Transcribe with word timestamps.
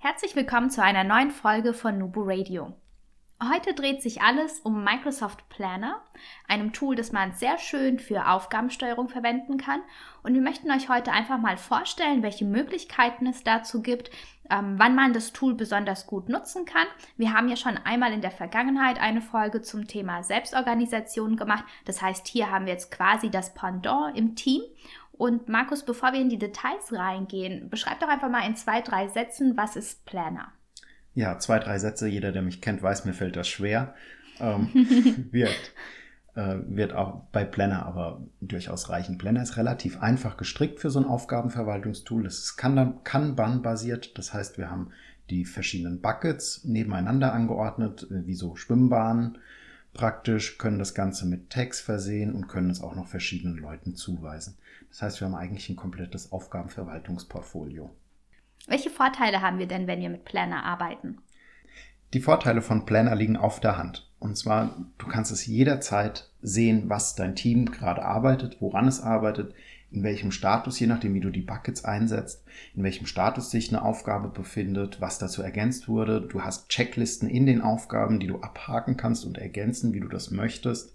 Herzlich 0.00 0.36
willkommen 0.36 0.70
zu 0.70 0.80
einer 0.80 1.02
neuen 1.02 1.32
Folge 1.32 1.74
von 1.74 1.98
Nubu 1.98 2.22
Radio. 2.24 2.72
Heute 3.52 3.74
dreht 3.74 4.00
sich 4.00 4.22
alles 4.22 4.60
um 4.60 4.84
Microsoft 4.84 5.48
Planner, 5.48 6.00
einem 6.46 6.72
Tool, 6.72 6.94
das 6.94 7.10
man 7.10 7.32
sehr 7.32 7.58
schön 7.58 7.98
für 7.98 8.28
Aufgabensteuerung 8.28 9.08
verwenden 9.08 9.58
kann. 9.58 9.80
Und 10.22 10.34
wir 10.34 10.40
möchten 10.40 10.70
euch 10.70 10.88
heute 10.88 11.10
einfach 11.10 11.38
mal 11.38 11.56
vorstellen, 11.56 12.22
welche 12.22 12.44
Möglichkeiten 12.44 13.26
es 13.26 13.42
dazu 13.42 13.82
gibt, 13.82 14.12
ähm, 14.50 14.76
wann 14.78 14.94
man 14.94 15.12
das 15.12 15.32
Tool 15.32 15.54
besonders 15.54 16.06
gut 16.06 16.28
nutzen 16.28 16.64
kann. 16.64 16.86
Wir 17.16 17.32
haben 17.32 17.48
ja 17.48 17.56
schon 17.56 17.76
einmal 17.76 18.12
in 18.12 18.22
der 18.22 18.30
Vergangenheit 18.30 19.00
eine 19.00 19.20
Folge 19.20 19.62
zum 19.62 19.88
Thema 19.88 20.22
Selbstorganisation 20.22 21.36
gemacht. 21.36 21.64
Das 21.86 22.00
heißt, 22.00 22.28
hier 22.28 22.52
haben 22.52 22.66
wir 22.66 22.72
jetzt 22.72 22.92
quasi 22.92 23.30
das 23.30 23.52
Pendant 23.52 24.16
im 24.16 24.36
Team. 24.36 24.62
Und 25.18 25.48
Markus, 25.48 25.84
bevor 25.84 26.12
wir 26.12 26.20
in 26.20 26.30
die 26.30 26.38
Details 26.38 26.92
reingehen, 26.92 27.68
beschreib 27.68 27.98
doch 28.00 28.08
einfach 28.08 28.30
mal 28.30 28.46
in 28.46 28.54
zwei, 28.54 28.80
drei 28.80 29.08
Sätzen, 29.08 29.56
was 29.56 29.74
ist 29.74 30.04
Planner? 30.06 30.52
Ja, 31.14 31.38
zwei, 31.38 31.58
drei 31.58 31.78
Sätze. 31.80 32.06
Jeder, 32.06 32.30
der 32.30 32.42
mich 32.42 32.62
kennt, 32.62 32.82
weiß, 32.82 33.04
mir 33.04 33.12
fällt 33.12 33.34
das 33.34 33.48
schwer. 33.48 33.94
Ähm, 34.38 34.68
wird, 35.32 35.72
äh, 36.36 36.58
wird 36.68 36.92
auch 36.92 37.24
bei 37.32 37.44
Planner 37.44 37.84
aber 37.84 38.22
durchaus 38.40 38.90
reichen. 38.90 39.18
Planner 39.18 39.42
ist 39.42 39.56
relativ 39.56 40.00
einfach 40.00 40.36
gestrickt 40.36 40.78
für 40.78 40.90
so 40.90 41.00
ein 41.00 41.06
Aufgabenverwaltungstool. 41.06 42.24
Es 42.24 42.38
ist 42.38 42.56
Kanban-basiert. 42.56 44.16
Das 44.16 44.32
heißt, 44.32 44.56
wir 44.56 44.70
haben 44.70 44.92
die 45.30 45.44
verschiedenen 45.44 46.00
Buckets 46.00 46.64
nebeneinander 46.64 47.32
angeordnet, 47.32 48.06
äh, 48.08 48.24
wie 48.24 48.34
so 48.34 48.54
Schwimmbahnen 48.54 49.38
praktisch, 49.98 50.58
können 50.58 50.78
das 50.78 50.94
Ganze 50.94 51.26
mit 51.26 51.50
Tags 51.50 51.80
versehen 51.80 52.32
und 52.32 52.46
können 52.46 52.70
es 52.70 52.80
auch 52.80 52.94
noch 52.94 53.08
verschiedenen 53.08 53.56
Leuten 53.56 53.96
zuweisen. 53.96 54.56
Das 54.90 55.02
heißt, 55.02 55.20
wir 55.20 55.26
haben 55.26 55.34
eigentlich 55.34 55.68
ein 55.68 55.76
komplettes 55.76 56.32
Aufgabenverwaltungsportfolio. 56.32 57.90
Welche 58.66 58.90
Vorteile 58.90 59.40
haben 59.40 59.58
wir 59.58 59.66
denn, 59.66 59.86
wenn 59.86 60.00
wir 60.00 60.10
mit 60.10 60.24
Planner 60.24 60.64
arbeiten? 60.64 61.18
Die 62.14 62.20
Vorteile 62.20 62.62
von 62.62 62.86
Planner 62.86 63.14
liegen 63.14 63.36
auf 63.36 63.60
der 63.60 63.76
Hand. 63.76 64.10
Und 64.18 64.36
zwar, 64.36 64.76
du 64.98 65.06
kannst 65.06 65.30
es 65.30 65.46
jederzeit 65.46 66.30
sehen, 66.42 66.88
was 66.88 67.14
dein 67.14 67.36
Team 67.36 67.70
gerade 67.70 68.02
arbeitet, 68.02 68.60
woran 68.60 68.88
es 68.88 69.00
arbeitet, 69.00 69.54
in 69.90 70.02
welchem 70.02 70.32
Status, 70.32 70.78
je 70.80 70.86
nachdem, 70.86 71.14
wie 71.14 71.20
du 71.20 71.30
die 71.30 71.40
Buckets 71.40 71.84
einsetzt, 71.84 72.44
in 72.74 72.82
welchem 72.82 73.06
Status 73.06 73.50
sich 73.50 73.70
eine 73.70 73.82
Aufgabe 73.82 74.28
befindet, 74.28 75.00
was 75.00 75.18
dazu 75.18 75.42
ergänzt 75.42 75.88
wurde. 75.88 76.20
Du 76.20 76.42
hast 76.42 76.68
Checklisten 76.68 77.28
in 77.28 77.46
den 77.46 77.62
Aufgaben, 77.62 78.20
die 78.20 78.26
du 78.26 78.40
abhaken 78.40 78.96
kannst 78.96 79.24
und 79.24 79.38
ergänzen, 79.38 79.94
wie 79.94 80.00
du 80.00 80.08
das 80.08 80.30
möchtest. 80.30 80.94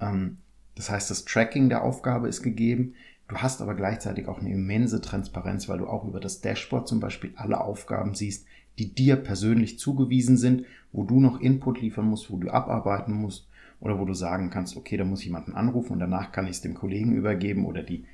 Ähm, 0.00 0.38
das 0.74 0.90
heißt, 0.90 1.10
das 1.10 1.24
Tracking 1.24 1.68
der 1.68 1.82
Aufgabe 1.82 2.28
ist 2.28 2.42
gegeben. 2.42 2.94
Du 3.28 3.36
hast 3.38 3.60
aber 3.60 3.74
gleichzeitig 3.74 4.28
auch 4.28 4.38
eine 4.38 4.52
immense 4.52 5.00
Transparenz, 5.00 5.68
weil 5.68 5.78
du 5.78 5.88
auch 5.88 6.04
über 6.04 6.20
das 6.20 6.40
Dashboard 6.40 6.86
zum 6.86 7.00
Beispiel 7.00 7.32
alle 7.36 7.60
Aufgaben 7.60 8.14
siehst, 8.14 8.46
die 8.78 8.94
dir 8.94 9.16
persönlich 9.16 9.78
zugewiesen 9.78 10.36
sind, 10.36 10.64
wo 10.92 11.04
du 11.04 11.20
noch 11.20 11.40
Input 11.40 11.80
liefern 11.80 12.06
musst, 12.06 12.30
wo 12.30 12.36
du 12.36 12.50
abarbeiten 12.50 13.14
musst 13.14 13.48
oder 13.80 13.98
wo 13.98 14.04
du 14.04 14.14
sagen 14.14 14.50
kannst, 14.50 14.76
okay, 14.76 14.96
da 14.96 15.04
muss 15.04 15.20
ich 15.20 15.26
jemanden 15.26 15.54
anrufen 15.54 15.94
und 15.94 15.98
danach 15.98 16.30
kann 16.30 16.44
ich 16.44 16.52
es 16.52 16.60
dem 16.60 16.74
Kollegen 16.74 17.12
übergeben 17.12 17.66
oder 17.66 17.82
die, 17.82 18.04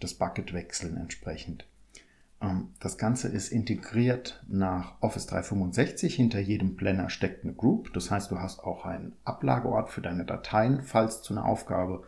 das 0.00 0.14
Bucket 0.14 0.52
wechseln 0.52 0.96
entsprechend. 0.96 1.66
Ähm, 2.40 2.68
das 2.80 2.98
Ganze 2.98 3.28
ist 3.28 3.52
integriert 3.52 4.42
nach 4.48 4.94
Office 5.00 5.26
365. 5.26 6.14
Hinter 6.14 6.40
jedem 6.40 6.76
Planner 6.76 7.10
steckt 7.10 7.44
eine 7.44 7.52
Group. 7.52 7.92
Das 7.94 8.10
heißt, 8.10 8.30
du 8.30 8.38
hast 8.38 8.60
auch 8.60 8.84
einen 8.84 9.12
Ablageort 9.24 9.90
für 9.90 10.00
deine 10.00 10.24
Dateien, 10.24 10.82
falls 10.82 11.22
zu 11.22 11.34
einer 11.34 11.44
Aufgabe 11.44 12.04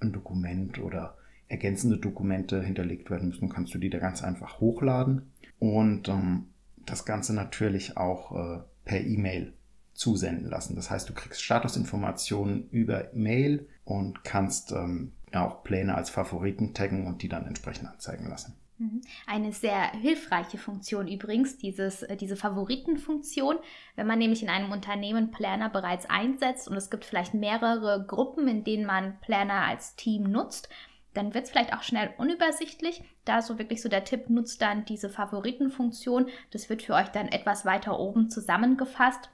ein 0.00 0.12
Dokument 0.12 0.78
oder 0.78 1.16
ergänzende 1.48 1.98
Dokumente 1.98 2.62
hinterlegt 2.62 3.10
werden 3.10 3.28
müssen, 3.28 3.48
kannst 3.48 3.74
du 3.74 3.78
die 3.78 3.90
da 3.90 3.98
ganz 3.98 4.22
einfach 4.22 4.60
hochladen 4.60 5.30
und 5.58 6.08
ähm, 6.08 6.46
das 6.86 7.04
Ganze 7.04 7.34
natürlich 7.34 7.96
auch 7.96 8.32
äh, 8.32 8.60
per 8.84 9.00
E-Mail 9.00 9.54
zusenden 9.94 10.48
lassen. 10.48 10.76
Das 10.76 10.90
heißt, 10.90 11.08
du 11.08 11.14
kriegst 11.14 11.42
Statusinformationen 11.42 12.68
über 12.70 13.08
Mail 13.14 13.68
und 13.84 14.24
kannst 14.24 14.72
ähm, 14.72 15.12
auch 15.32 15.62
Pläne 15.64 15.94
als 15.94 16.10
Favoriten 16.10 16.74
taggen 16.74 17.06
und 17.06 17.22
die 17.22 17.28
dann 17.28 17.46
entsprechend 17.46 17.88
anzeigen 17.88 18.28
lassen. 18.28 18.56
Mhm. 18.78 19.02
Eine 19.26 19.52
sehr 19.52 19.92
hilfreiche 19.92 20.58
Funktion 20.58 21.06
übrigens, 21.06 21.58
dieses, 21.58 22.02
äh, 22.02 22.16
diese 22.16 22.36
Favoritenfunktion. 22.36 23.56
Wenn 23.94 24.06
man 24.06 24.18
nämlich 24.18 24.42
in 24.42 24.48
einem 24.48 24.72
Unternehmen 24.72 25.30
Planner 25.30 25.70
bereits 25.70 26.06
einsetzt 26.06 26.68
und 26.68 26.76
es 26.76 26.90
gibt 26.90 27.04
vielleicht 27.04 27.34
mehrere 27.34 28.04
Gruppen, 28.06 28.48
in 28.48 28.64
denen 28.64 28.84
man 28.84 29.20
Planner 29.20 29.64
als 29.66 29.94
Team 29.94 30.24
nutzt, 30.24 30.68
dann 31.14 31.32
wird 31.32 31.44
es 31.44 31.50
vielleicht 31.50 31.72
auch 31.72 31.82
schnell 31.82 32.12
unübersichtlich. 32.18 33.02
Da 33.24 33.40
so 33.40 33.58
wirklich 33.58 33.80
so 33.80 33.88
der 33.88 34.04
Tipp, 34.04 34.28
nutzt 34.28 34.60
dann 34.60 34.84
diese 34.84 35.08
Favoritenfunktion. 35.08 36.28
Das 36.50 36.68
wird 36.68 36.82
für 36.82 36.94
euch 36.94 37.08
dann 37.08 37.28
etwas 37.28 37.64
weiter 37.64 37.98
oben 37.98 38.28
zusammengefasst, 38.28 39.30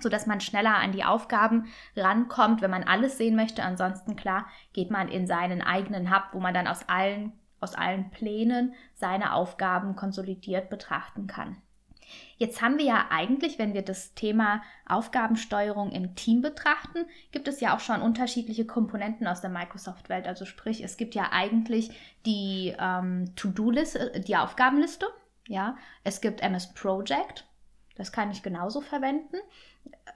sodass 0.00 0.26
man 0.26 0.40
schneller 0.40 0.74
an 0.74 0.92
die 0.92 1.04
Aufgaben 1.04 1.66
rankommt, 1.96 2.60
wenn 2.60 2.70
man 2.70 2.84
alles 2.84 3.16
sehen 3.16 3.36
möchte. 3.36 3.62
Ansonsten, 3.62 4.16
klar, 4.16 4.46
geht 4.72 4.90
man 4.90 5.08
in 5.08 5.26
seinen 5.26 5.62
eigenen 5.62 6.14
Hub, 6.14 6.24
wo 6.32 6.40
man 6.40 6.52
dann 6.52 6.66
aus 6.66 6.88
allen, 6.88 7.32
aus 7.60 7.74
allen 7.74 8.10
Plänen 8.10 8.74
seine 8.94 9.32
Aufgaben 9.32 9.94
konsolidiert 9.94 10.68
betrachten 10.68 11.28
kann. 11.28 11.62
Jetzt 12.36 12.62
haben 12.62 12.78
wir 12.78 12.84
ja 12.84 13.06
eigentlich, 13.10 13.58
wenn 13.58 13.74
wir 13.74 13.82
das 13.82 14.14
Thema 14.14 14.62
Aufgabensteuerung 14.86 15.90
im 15.90 16.14
Team 16.14 16.40
betrachten, 16.40 17.06
gibt 17.32 17.48
es 17.48 17.60
ja 17.60 17.74
auch 17.74 17.80
schon 17.80 18.00
unterschiedliche 18.00 18.64
Komponenten 18.64 19.26
aus 19.26 19.40
der 19.40 19.50
Microsoft-Welt. 19.50 20.26
Also 20.26 20.44
sprich, 20.44 20.82
es 20.82 20.96
gibt 20.96 21.14
ja 21.14 21.30
eigentlich 21.32 21.90
die 22.26 22.74
ähm, 22.78 23.34
To-Do-Liste, 23.36 24.20
die 24.26 24.36
Aufgabenliste. 24.36 25.06
Ja, 25.48 25.76
es 26.04 26.20
gibt 26.20 26.42
MS 26.42 26.74
Project. 26.74 27.46
Das 27.96 28.12
kann 28.12 28.30
ich 28.30 28.42
genauso 28.42 28.80
verwenden. 28.80 29.36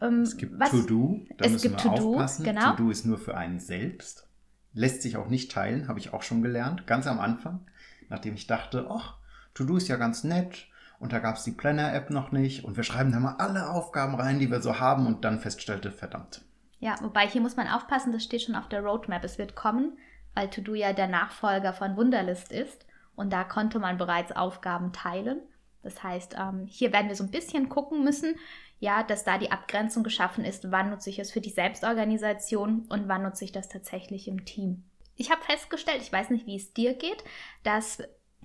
Ähm, 0.01 0.23
es 0.23 0.37
gibt 0.37 0.59
To-Do, 0.61 1.21
da 1.37 1.45
es 1.45 1.53
müssen 1.53 1.71
gibt 1.71 1.85
wir 1.85 1.95
to 1.95 2.11
aufpassen. 2.11 2.45
Genau. 2.45 2.71
To-Do 2.71 2.91
ist 2.91 3.05
nur 3.05 3.19
für 3.19 3.37
einen 3.37 3.59
selbst. 3.59 4.29
Lässt 4.75 5.03
sich 5.03 5.17
auch 5.17 5.29
nicht 5.29 5.51
teilen, 5.51 5.89
habe 5.89 5.99
ich 5.99 6.13
auch 6.13 6.23
schon 6.23 6.43
gelernt, 6.43 6.87
ganz 6.87 7.07
am 7.07 7.21
Anfang, 7.21 7.67
nachdem 8.09 8.35
ich 8.35 8.47
dachte, 8.47 8.87
ach, 8.91 9.17
To-Do 9.55 9.77
ist 9.77 9.89
ja 9.89 9.97
ganz 9.97 10.25
nett, 10.25 10.67
und 11.03 11.13
da 11.13 11.19
gab 11.19 11.35
es 11.35 11.43
die 11.43 11.51
Planner-App 11.51 12.11
noch 12.11 12.31
nicht 12.31 12.65
und 12.65 12.77
wir 12.77 12.85
schreiben 12.85 13.11
da 13.11 13.19
mal 13.19 13.35
alle 13.39 13.71
Aufgaben 13.71 14.15
rein, 14.15 14.39
die 14.39 14.53
wir 14.53 14.63
so 14.63 14.79
haben 14.79 15.09
und 15.09 15.25
dann 15.25 15.41
feststellte, 15.41 15.91
verdammt. 15.91 16.43
Ja, 16.79 16.95
wobei 17.03 17.27
hier 17.27 17.41
muss 17.41 17.57
man 17.57 17.67
aufpassen, 17.67 18.13
das 18.13 18.23
steht 18.23 18.43
schon 18.43 18.55
auf 18.55 18.69
der 18.69 18.83
Roadmap. 18.83 19.25
Es 19.25 19.37
wird 19.37 19.57
kommen, 19.57 19.99
weil 20.35 20.49
To-Do 20.49 20.75
ja 20.75 20.93
der 20.93 21.09
Nachfolger 21.09 21.73
von 21.73 21.97
Wunderlist 21.97 22.53
ist 22.53 22.87
und 23.17 23.33
da 23.33 23.43
konnte 23.43 23.81
man 23.81 23.99
bereits 23.99 24.31
Aufgaben 24.31 24.93
teilen. 24.93 25.41
Das 25.83 26.05
heißt, 26.05 26.37
ähm, 26.39 26.67
hier 26.69 26.93
werden 26.93 27.09
wir 27.09 27.17
so 27.17 27.25
ein 27.25 27.33
bisschen 27.33 27.69
gucken 27.69 28.05
müssen, 28.05 28.37
ja, 28.79 29.03
dass 29.03 29.25
da 29.25 29.39
die 29.39 29.51
Abgrenzung 29.51 30.05
geschaffen 30.05 30.45
ist, 30.45 30.71
wann 30.71 30.91
nutze 30.91 31.11
ich 31.11 31.19
es 31.19 31.33
für 31.33 31.41
die 31.41 31.51
Selbstorganisation 31.51 32.87
und 32.89 33.09
wann 33.09 33.25
nutze 33.25 33.45
ich 33.45 33.51
das 33.51 33.69
tatsächlich 33.69 34.29
im 34.29 34.45
Team. 34.45 34.85
Ich 35.17 35.33
habe 35.33 35.43
festgestellt, 35.43 36.01
ich 36.01 36.13
weiß 36.13 36.31
nicht, 36.31 36.47
wie 36.47 36.57
es 36.57 36.73
dir 36.73 36.95
geht, 36.95 37.25
dass 37.65 38.03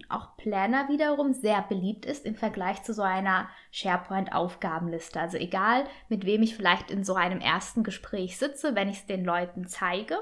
auch 0.09 0.37
Planner 0.37 0.89
wiederum 0.89 1.33
sehr 1.33 1.61
beliebt 1.61 2.05
ist 2.05 2.25
im 2.25 2.35
Vergleich 2.35 2.83
zu 2.83 2.93
so 2.93 3.01
einer 3.01 3.49
SharePoint-Aufgabenliste. 3.71 5.19
Also 5.19 5.37
egal, 5.37 5.85
mit 6.09 6.25
wem 6.25 6.43
ich 6.43 6.55
vielleicht 6.55 6.91
in 6.91 7.03
so 7.03 7.15
einem 7.15 7.39
ersten 7.39 7.83
Gespräch 7.83 8.37
sitze, 8.37 8.75
wenn 8.75 8.89
ich 8.89 8.97
es 8.97 9.05
den 9.05 9.25
Leuten 9.25 9.67
zeige. 9.67 10.19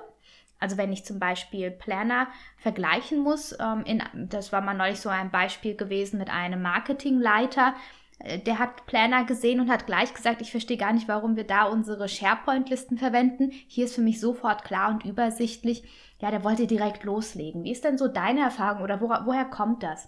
Also 0.60 0.78
wenn 0.78 0.94
ich 0.94 1.06
zum 1.06 1.20
Beispiel 1.20 1.70
Planner 1.70 2.28
vergleichen 2.58 3.20
muss, 3.20 3.56
ähm, 3.60 3.84
in, 3.86 4.02
das 4.30 4.52
war 4.52 4.62
mal 4.62 4.74
neulich 4.74 5.00
so 5.00 5.10
ein 5.10 5.30
Beispiel 5.30 5.76
gewesen 5.76 6.18
mit 6.18 6.30
einem 6.30 6.62
Marketingleiter, 6.62 7.76
äh, 8.20 8.40
der 8.40 8.60
hat 8.60 8.86
Planner 8.86 9.26
gesehen 9.26 9.60
und 9.60 9.70
hat 9.70 9.86
gleich 9.86 10.14
gesagt, 10.14 10.42
ich 10.42 10.52
verstehe 10.52 10.78
gar 10.78 10.94
nicht, 10.94 11.08
warum 11.08 11.36
wir 11.36 11.46
da 11.46 11.66
unsere 11.66 12.08
SharePoint-Listen 12.08 12.98
verwenden. 12.98 13.52
Hier 13.68 13.86
ist 13.86 13.96
für 13.96 14.02
mich 14.02 14.20
sofort 14.20 14.64
klar 14.64 14.90
und 14.90 15.06
übersichtlich. 15.06 15.84
Ja, 16.20 16.32
der 16.32 16.44
wollte 16.44 16.68
direkt 16.68 17.04
loslegen. 17.04 17.64
Wie 17.64 17.72
ist 17.72 17.84
denn 17.84 17.98
so 17.98 18.08
deine 18.08 18.42
Erfahrung 18.42 18.84
oder 18.84 19.02
wo, 19.02 19.10
woher 19.10 19.46
kommt 19.46 19.84
das? 19.84 20.08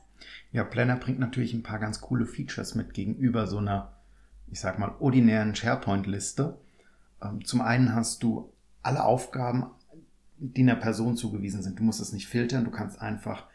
Ja, 0.52 0.64
Planner 0.64 0.96
bringt 0.96 1.20
natürlich 1.20 1.54
ein 1.54 1.64
paar 1.64 1.80
ganz 1.80 2.02
coole 2.02 2.26
Features 2.26 2.76
mit 2.76 2.94
gegenüber 2.94 3.48
so 3.48 3.58
einer, 3.58 3.94
ich 4.50 4.60
sag 4.60 4.80
mal, 4.80 4.96
ordinären 5.00 5.56
SharePoint-Liste. 5.56 6.58
Ähm, 7.22 7.44
zum 7.44 7.62
einen 7.62 7.94
hast 7.94 8.24
du 8.24 8.52
alle 8.84 9.04
Aufgaben, 9.04 9.68
die 10.38 10.62
einer 10.62 10.76
Person 10.76 11.18
zugewiesen 11.18 11.62
sind. 11.62 11.80
Du 11.80 11.84
musst 11.84 12.00
es 12.00 12.14
nicht 12.14 12.28
filtern, 12.28 12.64
du 12.64 12.72
kannst 12.72 13.02
einfach 13.02 13.48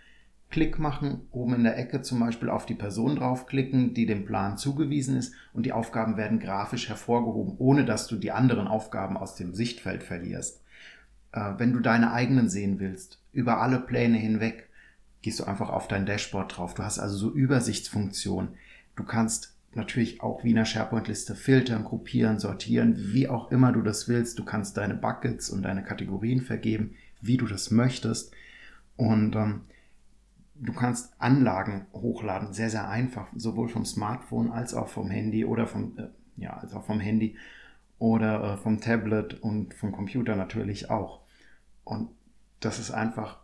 Klick 0.51 0.79
machen, 0.79 1.23
oben 1.31 1.55
in 1.55 1.65
der 1.65 1.79
Ecke 1.79 2.03
zum 2.03 2.21
Beispiel 2.21 2.51
auf 2.51 2.67
die 2.67 2.75
Person 2.75 3.17
draufklicken, 3.17 3.95
die 3.95 4.05
dem 4.05 4.27
Plan 4.27 4.59
zugewiesen 4.59 5.17
ist 5.17 5.33
und 5.55 5.65
die 5.65 5.73
Aufgaben 5.73 6.19
werden 6.19 6.41
grafisch 6.41 6.91
hervorgehoben, 6.91 7.55
ohne 7.57 7.87
dass 7.87 8.07
du 8.07 8.17
die 8.17 8.33
anderen 8.33 8.69
Aufgaben 8.69 9.17
aus 9.17 9.35
dem 9.35 9.55
Sichtfeld 9.55 10.03
verlierst. 10.03 10.62
Äh, 11.33 11.55
wenn 11.59 11.73
du 11.73 11.81
deine 11.81 12.13
eigenen 12.13 12.49
sehen 12.49 12.79
willst, 12.79 13.21
über 13.33 13.61
alle 13.61 13.81
Pläne 13.81 14.19
hinweg, 14.19 14.69
gehst 15.23 15.41
du 15.41 15.45
einfach 15.45 15.71
auf 15.71 15.89
dein 15.89 16.07
Dashboard 16.07 16.57
drauf. 16.57 16.75
Du 16.75 16.83
hast 16.83 16.99
also 16.99 17.17
so 17.17 17.31
Übersichtsfunktionen. 17.31 18.55
Du 18.97 19.05
kannst 19.05 19.55
natürlich 19.75 20.21
auch 20.21 20.45
wie 20.45 20.51
in 20.51 20.57
der 20.57 20.65
SharePoint-Liste 20.65 21.35
filtern, 21.35 21.85
gruppieren, 21.85 22.39
sortieren, 22.39 22.95
wie 23.13 23.29
auch 23.29 23.51
immer 23.51 23.73
du 23.73 23.83
das 23.83 24.09
willst. 24.09 24.39
Du 24.39 24.45
kannst 24.45 24.77
deine 24.77 24.95
Buckets 24.95 25.49
und 25.49 25.63
deine 25.63 25.83
Kategorien 25.83 26.43
vergeben, 26.43 26.95
wie 27.21 27.37
du 27.37 27.47
das 27.47 27.71
möchtest. 27.71 28.33
Und 28.97 29.35
ähm, 29.37 29.63
du 30.57 30.73
kannst 30.73 31.15
Anlagen 31.19 31.87
hochladen, 31.95 32.53
sehr, 32.53 32.69
sehr 32.69 32.89
einfach, 32.89 33.29
sowohl 33.35 33.69
vom 33.69 33.85
Smartphone 33.85 34.51
als 34.51 34.75
auch 34.75 34.89
vom 34.89 35.11
Handy 35.11 35.45
oder 35.45 35.67
vom, 35.67 35.97
äh, 35.97 36.09
ja, 36.37 36.55
als 36.59 36.75
auch 36.75 36.85
vom 36.85 37.01
Handy 37.01 37.37
oder 37.99 38.55
äh, 38.55 38.57
vom 38.59 38.81
Tablet 38.81 39.41
und 39.43 39.73
vom 39.75 39.93
Computer 39.93 40.37
natürlich 40.37 40.91
auch. 40.91 41.22
Und 41.85 42.11
das 42.61 42.79
ist 42.79 42.91
einfach 42.91 43.41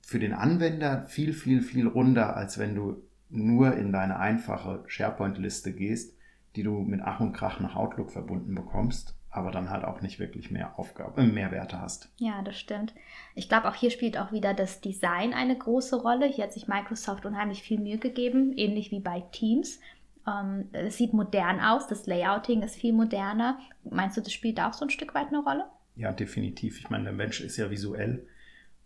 für 0.00 0.18
den 0.18 0.32
Anwender 0.32 1.04
viel, 1.06 1.32
viel, 1.32 1.62
viel 1.62 1.86
runder, 1.86 2.36
als 2.36 2.58
wenn 2.58 2.74
du 2.74 3.02
nur 3.28 3.74
in 3.76 3.92
deine 3.92 4.18
einfache 4.18 4.84
SharePoint-Liste 4.86 5.72
gehst, 5.72 6.16
die 6.56 6.62
du 6.62 6.80
mit 6.80 7.02
Ach 7.02 7.20
und 7.20 7.34
Krach 7.34 7.60
nach 7.60 7.76
Outlook 7.76 8.10
verbunden 8.10 8.54
bekommst 8.54 9.18
aber 9.30 9.50
dann 9.50 9.70
halt 9.70 9.84
auch 9.84 10.00
nicht 10.00 10.18
wirklich 10.18 10.50
mehr 10.50 10.78
Aufgabe, 10.78 11.20
äh, 11.20 11.26
mehr 11.26 11.50
Werte 11.50 11.80
hast. 11.80 12.10
Ja, 12.18 12.42
das 12.42 12.58
stimmt. 12.58 12.94
Ich 13.34 13.48
glaube, 13.48 13.68
auch 13.68 13.74
hier 13.74 13.90
spielt 13.90 14.18
auch 14.18 14.32
wieder 14.32 14.54
das 14.54 14.80
Design 14.80 15.34
eine 15.34 15.56
große 15.56 15.96
Rolle. 15.96 16.26
Hier 16.26 16.44
hat 16.44 16.52
sich 16.52 16.68
Microsoft 16.68 17.26
unheimlich 17.26 17.62
viel 17.62 17.78
Mühe 17.78 17.98
gegeben, 17.98 18.52
ähnlich 18.56 18.90
wie 18.90 19.00
bei 19.00 19.20
Teams. 19.32 19.80
Ähm, 20.26 20.68
es 20.72 20.96
sieht 20.96 21.12
modern 21.12 21.60
aus, 21.60 21.86
das 21.86 22.06
Layouting 22.06 22.62
ist 22.62 22.76
viel 22.76 22.92
moderner. 22.92 23.58
Meinst 23.84 24.16
du, 24.16 24.20
das 24.20 24.32
spielt 24.32 24.60
auch 24.60 24.72
so 24.72 24.84
ein 24.84 24.90
Stück 24.90 25.14
weit 25.14 25.28
eine 25.28 25.40
Rolle? 25.40 25.66
Ja, 25.98 26.12
definitiv. 26.12 26.78
Ich 26.78 26.90
meine, 26.90 27.04
der 27.04 27.12
Mensch 27.12 27.40
ist 27.40 27.56
ja 27.56 27.70
visuell 27.70 28.24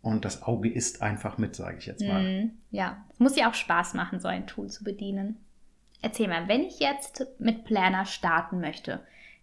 und 0.00 0.24
das 0.24 0.42
Auge 0.42 0.72
ist 0.72 1.02
einfach 1.02 1.36
mit, 1.36 1.54
sage 1.54 1.76
ich 1.78 1.84
jetzt 1.84 2.02
mal. 2.02 2.22
Mm, 2.22 2.50
ja, 2.70 3.04
es 3.12 3.20
muss 3.20 3.36
ja 3.36 3.50
auch 3.50 3.54
Spaß 3.54 3.92
machen, 3.94 4.18
so 4.18 4.28
ein 4.28 4.46
Tool 4.46 4.70
zu 4.70 4.82
bedienen. 4.82 5.36
Erzähl 6.00 6.26
mal, 6.26 6.48
wenn 6.48 6.62
ich 6.62 6.80
jetzt 6.80 7.26
mit 7.38 7.64
Planner 7.64 8.06
starten 8.06 8.60
möchte, 8.60 9.00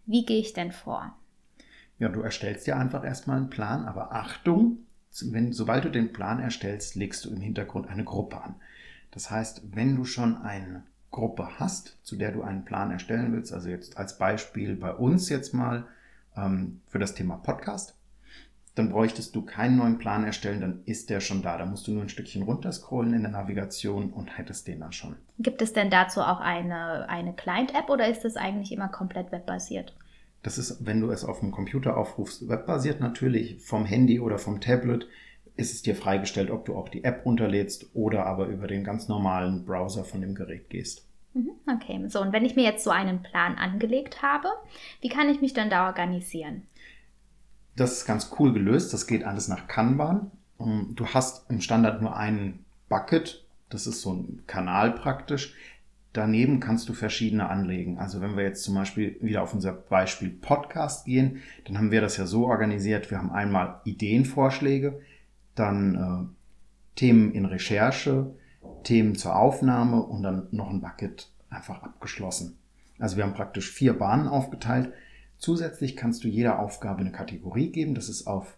wie 0.08 0.26
gehe 0.26 0.40
ich 0.40 0.54
denn 0.54 0.72
vor? 0.72 1.16
Ja, 2.00 2.10
du 2.10 2.22
erstellst 2.22 2.66
ja 2.66 2.78
einfach 2.78 3.06
erstmal 3.06 3.38
einen 3.38 3.52
Plan, 3.52 3.86
aber 3.86 4.14
Achtung, 4.14 4.80
wenn, 5.22 5.54
sobald 5.54 5.86
du 5.86 5.90
den 5.90 6.12
Plan 6.12 6.40
erstellst, 6.40 6.96
legst 6.96 7.24
du 7.24 7.30
im 7.30 7.40
Hintergrund 7.40 7.88
eine 7.88 8.04
Gruppe 8.04 8.42
an. 8.42 8.56
Das 9.12 9.30
heißt, 9.30 9.76
wenn 9.76 9.96
du 9.96 10.06
schon 10.06 10.38
eine 10.38 10.84
Gruppe 11.12 11.60
hast, 11.60 12.00
zu 12.04 12.16
der 12.16 12.32
du 12.32 12.42
einen 12.42 12.66
Plan 12.66 12.90
erstellen 12.90 13.32
willst, 13.32 13.54
also 13.54 13.70
jetzt 13.70 13.98
als 13.98 14.18
Beispiel 14.18 14.76
bei 14.76 14.92
uns 14.92 15.30
jetzt 15.30 15.54
mal 15.54 15.86
ähm, 16.40 16.82
für 16.88 17.00
das 17.00 17.14
Thema 17.14 17.38
Podcast, 17.38 17.96
dann 18.76 18.90
bräuchtest 18.90 19.36
du 19.36 19.42
keinen 19.42 19.78
neuen 19.78 19.98
Plan 19.98 20.24
erstellen, 20.24 20.62
dann 20.62 20.82
ist 20.86 21.10
der 21.10 21.20
schon 21.20 21.42
da. 21.42 21.58
Da 21.58 21.66
musst 21.66 21.88
du 21.88 21.92
nur 21.92 22.04
ein 22.04 22.10
Stückchen 22.10 22.44
runterscrollen 22.44 23.14
in 23.14 23.24
der 23.24 23.32
Navigation 23.32 24.12
und 24.14 24.38
hättest 24.38 24.68
den 24.68 24.80
dann 24.80 24.94
schon. 24.94 25.16
Gibt 25.38 25.62
es 25.62 25.74
denn 25.74 25.90
dazu 25.90 26.22
auch 26.22 26.40
eine, 26.40 27.10
eine 27.10 27.34
Client-App 27.34 27.90
oder 27.90 28.08
ist 28.08 28.24
das 28.24 28.38
eigentlich 28.38 28.72
immer 28.72 28.88
komplett 28.88 29.32
webbasiert? 29.32 29.96
Das 30.44 30.58
ist, 30.58 30.86
wenn 30.86 31.02
du 31.02 31.12
es 31.12 31.26
auf 31.26 31.42
dem 31.42 31.52
Computer 31.52 31.98
aufrufst, 31.98 32.48
webbasiert 32.48 33.02
natürlich, 33.02 33.62
vom 33.62 33.86
Handy 33.86 34.22
oder 34.22 34.38
vom 34.38 34.62
Tablet 34.62 35.08
ist 35.58 35.74
es 35.74 35.82
dir 35.82 35.96
freigestellt, 35.96 36.50
ob 36.50 36.64
du 36.64 36.78
auch 36.78 36.88
die 36.88 37.04
App 37.04 37.26
runterlädst 37.26 37.94
oder 37.94 38.26
aber 38.26 38.48
über 38.48 38.68
den 38.68 38.86
ganz 38.86 39.10
normalen 39.10 39.66
Browser 39.66 40.06
von 40.06 40.22
dem 40.22 40.34
Gerät 40.34 40.70
gehst. 40.70 41.09
Mhm, 41.34 41.52
okay, 41.72 42.04
so 42.08 42.22
und 42.22 42.34
wenn 42.34 42.46
ich 42.46 42.56
mir 42.56 42.64
jetzt 42.64 42.84
so 42.84 42.90
einen 42.90 43.22
Plan 43.22 43.56
angelegt 43.56 44.22
habe, 44.22 44.50
wie 45.02 45.10
kann 45.10 45.30
ich 45.30 45.42
mich 45.42 45.54
dann 45.54 45.70
da 45.70 45.88
organisieren? 45.88 46.64
Das 47.76 47.94
ist 47.94 48.06
ganz 48.06 48.32
cool 48.38 48.52
gelöst. 48.52 48.94
Das 48.94 49.08
geht 49.08 49.24
alles 49.24 49.48
nach 49.48 49.68
Kanban. 49.68 50.32
Ähm, 50.60 50.92
du 50.96 51.06
hast 51.08 51.50
im 51.50 51.62
Standard 51.62 52.02
nur 52.02 52.16
einen 52.18 52.66
Bucket. 52.90 53.46
Das 53.70 53.88
ist 53.88 54.02
so 54.02 54.14
ein 54.14 54.44
Kanal 54.48 54.92
praktisch. 54.92 55.56
Daneben 56.12 56.60
kannst 56.60 56.90
du 56.90 56.94
verschiedene 56.94 57.50
anlegen. 57.50 58.00
Also 58.00 58.20
wenn 58.20 58.36
wir 58.36 58.44
jetzt 58.44 58.64
zum 58.64 58.76
Beispiel 58.76 59.16
wieder 59.22 59.44
auf 59.44 59.54
unser 59.54 59.72
Beispiel 59.72 60.30
Podcast 60.30 61.06
gehen, 61.06 61.42
dann 61.66 61.78
haben 61.78 61.92
wir 61.92 62.02
das 62.02 62.18
ja 62.18 62.26
so 62.26 62.48
organisiert. 62.48 63.12
Wir 63.12 63.20
haben 63.20 63.32
einmal 63.32 63.80
Ideenvorschläge, 63.86 65.00
dann 65.56 65.96
äh, 65.96 66.98
Themen 67.00 67.32
in 67.32 67.46
Recherche, 67.46 68.34
Themen 68.84 69.16
zur 69.16 69.36
Aufnahme 69.36 70.04
und 70.04 70.24
dann 70.24 70.48
noch 70.52 70.70
ein 70.70 70.82
Bucket 70.82 71.30
einfach 71.50 71.84
abgeschlossen. 71.84 72.58
Also 73.00 73.18
wir 73.18 73.24
haben 73.24 73.34
praktisch 73.34 73.72
vier 73.72 73.98
Bahnen 73.98 74.28
aufgeteilt. 74.28 74.92
Zusätzlich 75.38 75.96
kannst 75.96 76.24
du 76.24 76.28
jeder 76.28 76.60
Aufgabe 76.60 77.00
eine 77.00 77.12
Kategorie 77.12 77.72
geben. 77.72 77.96
Das 77.96 78.10
ist 78.10 78.28
auf 78.28 78.58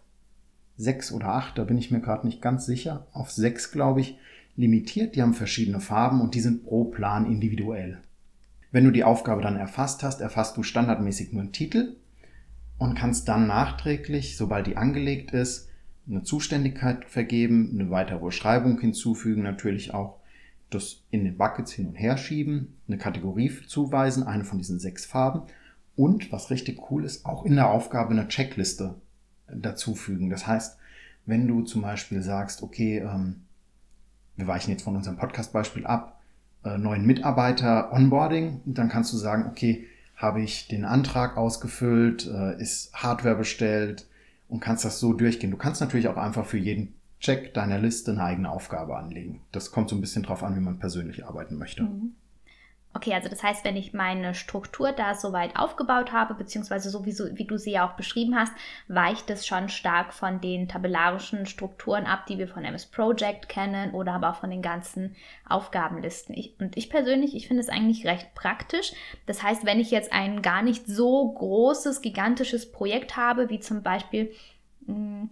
sechs 0.76 1.12
oder 1.12 1.28
acht, 1.28 1.58
da 1.58 1.64
bin 1.64 1.78
ich 1.78 1.90
mir 1.90 2.00
gerade 2.00 2.26
nicht 2.26 2.42
ganz 2.42 2.66
sicher. 2.66 3.06
Auf 3.12 3.30
sechs, 3.30 3.70
glaube 3.70 4.00
ich, 4.00 4.18
limitiert. 4.56 5.14
Die 5.14 5.22
haben 5.22 5.34
verschiedene 5.34 5.80
Farben 5.80 6.20
und 6.20 6.34
die 6.34 6.40
sind 6.40 6.64
pro 6.64 6.84
Plan 6.84 7.26
individuell. 7.26 7.98
Wenn 8.70 8.84
du 8.84 8.90
die 8.90 9.04
Aufgabe 9.04 9.42
dann 9.42 9.56
erfasst 9.56 10.02
hast, 10.02 10.20
erfasst 10.20 10.56
du 10.56 10.62
standardmäßig 10.62 11.32
nur 11.32 11.42
einen 11.42 11.52
Titel 11.52 11.96
und 12.78 12.94
kannst 12.94 13.28
dann 13.28 13.46
nachträglich, 13.46 14.36
sobald 14.36 14.66
die 14.66 14.76
angelegt 14.76 15.32
ist, 15.32 15.68
eine 16.08 16.22
Zuständigkeit 16.22 17.04
vergeben, 17.04 17.70
eine 17.72 17.90
weitere 17.90 18.18
Beschreibung 18.18 18.78
hinzufügen, 18.80 19.42
natürlich 19.42 19.94
auch 19.94 20.18
das 20.70 21.02
in 21.10 21.24
den 21.24 21.36
Buckets 21.36 21.72
hin 21.72 21.88
und 21.88 21.94
her 21.94 22.16
schieben, 22.16 22.78
eine 22.88 22.98
Kategorie 22.98 23.52
zuweisen, 23.66 24.22
eine 24.22 24.44
von 24.44 24.58
diesen 24.58 24.78
sechs 24.78 25.04
Farben 25.04 25.42
und, 25.96 26.32
was 26.32 26.50
richtig 26.50 26.90
cool 26.90 27.04
ist, 27.04 27.26
auch 27.26 27.44
in 27.44 27.56
der 27.56 27.70
Aufgabe 27.70 28.10
eine 28.10 28.28
Checkliste 28.28 28.94
dazufügen. 29.48 30.30
Das 30.30 30.46
heißt, 30.46 30.78
wenn 31.26 31.46
du 31.46 31.62
zum 31.62 31.82
Beispiel 31.82 32.22
sagst, 32.22 32.62
okay, 32.62 32.98
ähm, 32.98 33.42
wir 34.36 34.46
weichen 34.46 34.70
jetzt 34.70 34.82
von 34.82 34.96
unserem 34.96 35.18
Podcast-Beispiel 35.18 35.86
ab, 35.86 36.20
äh, 36.64 36.78
neuen 36.78 37.06
Mitarbeiter 37.06 37.92
Onboarding, 37.92 38.62
dann 38.64 38.88
kannst 38.88 39.12
du 39.12 39.16
sagen, 39.16 39.46
okay, 39.46 39.86
habe 40.16 40.40
ich 40.40 40.68
den 40.68 40.84
Antrag 40.84 41.36
ausgefüllt, 41.36 42.26
äh, 42.26 42.60
ist 42.60 42.94
Hardware 42.94 43.36
bestellt 43.36 44.06
und 44.52 44.60
kannst 44.60 44.84
das 44.84 45.00
so 45.00 45.14
durchgehen. 45.14 45.50
Du 45.50 45.56
kannst 45.56 45.80
natürlich 45.80 46.08
auch 46.08 46.18
einfach 46.18 46.44
für 46.44 46.58
jeden 46.58 46.94
Check 47.20 47.54
deiner 47.54 47.78
Liste 47.78 48.10
eine 48.10 48.22
eigene 48.22 48.50
Aufgabe 48.50 48.98
anlegen. 48.98 49.40
Das 49.50 49.70
kommt 49.70 49.88
so 49.88 49.96
ein 49.96 50.02
bisschen 50.02 50.24
drauf 50.24 50.42
an, 50.42 50.54
wie 50.54 50.60
man 50.60 50.78
persönlich 50.78 51.24
arbeiten 51.24 51.56
möchte. 51.56 51.84
Mhm. 51.84 52.12
Okay, 52.94 53.14
also 53.14 53.30
das 53.30 53.42
heißt, 53.42 53.64
wenn 53.64 53.76
ich 53.76 53.94
meine 53.94 54.34
Struktur 54.34 54.92
da 54.92 55.14
soweit 55.14 55.56
aufgebaut 55.56 56.12
habe, 56.12 56.34
beziehungsweise 56.34 56.90
so 56.90 57.06
wie, 57.06 57.46
du 57.46 57.56
sie 57.56 57.70
ja 57.72 57.88
auch 57.88 57.94
beschrieben 57.94 58.36
hast, 58.36 58.52
weicht 58.86 59.30
es 59.30 59.46
schon 59.46 59.70
stark 59.70 60.12
von 60.12 60.42
den 60.42 60.68
tabellarischen 60.68 61.46
Strukturen 61.46 62.04
ab, 62.04 62.26
die 62.26 62.36
wir 62.36 62.48
von 62.48 62.64
MS 62.64 62.86
Project 62.86 63.48
kennen 63.48 63.92
oder 63.92 64.12
aber 64.12 64.30
auch 64.30 64.36
von 64.36 64.50
den 64.50 64.60
ganzen 64.60 65.16
Aufgabenlisten. 65.48 66.36
Ich, 66.36 66.54
und 66.60 66.76
ich 66.76 66.90
persönlich, 66.90 67.34
ich 67.34 67.48
finde 67.48 67.62
es 67.62 67.70
eigentlich 67.70 68.06
recht 68.06 68.34
praktisch. 68.34 68.92
Das 69.24 69.42
heißt, 69.42 69.64
wenn 69.64 69.80
ich 69.80 69.90
jetzt 69.90 70.12
ein 70.12 70.42
gar 70.42 70.60
nicht 70.62 70.86
so 70.86 71.32
großes, 71.32 72.02
gigantisches 72.02 72.70
Projekt 72.70 73.16
habe, 73.16 73.48
wie 73.48 73.60
zum 73.60 73.82
Beispiel 73.82 74.32
mh, 74.86 74.94
hm, 74.94 75.30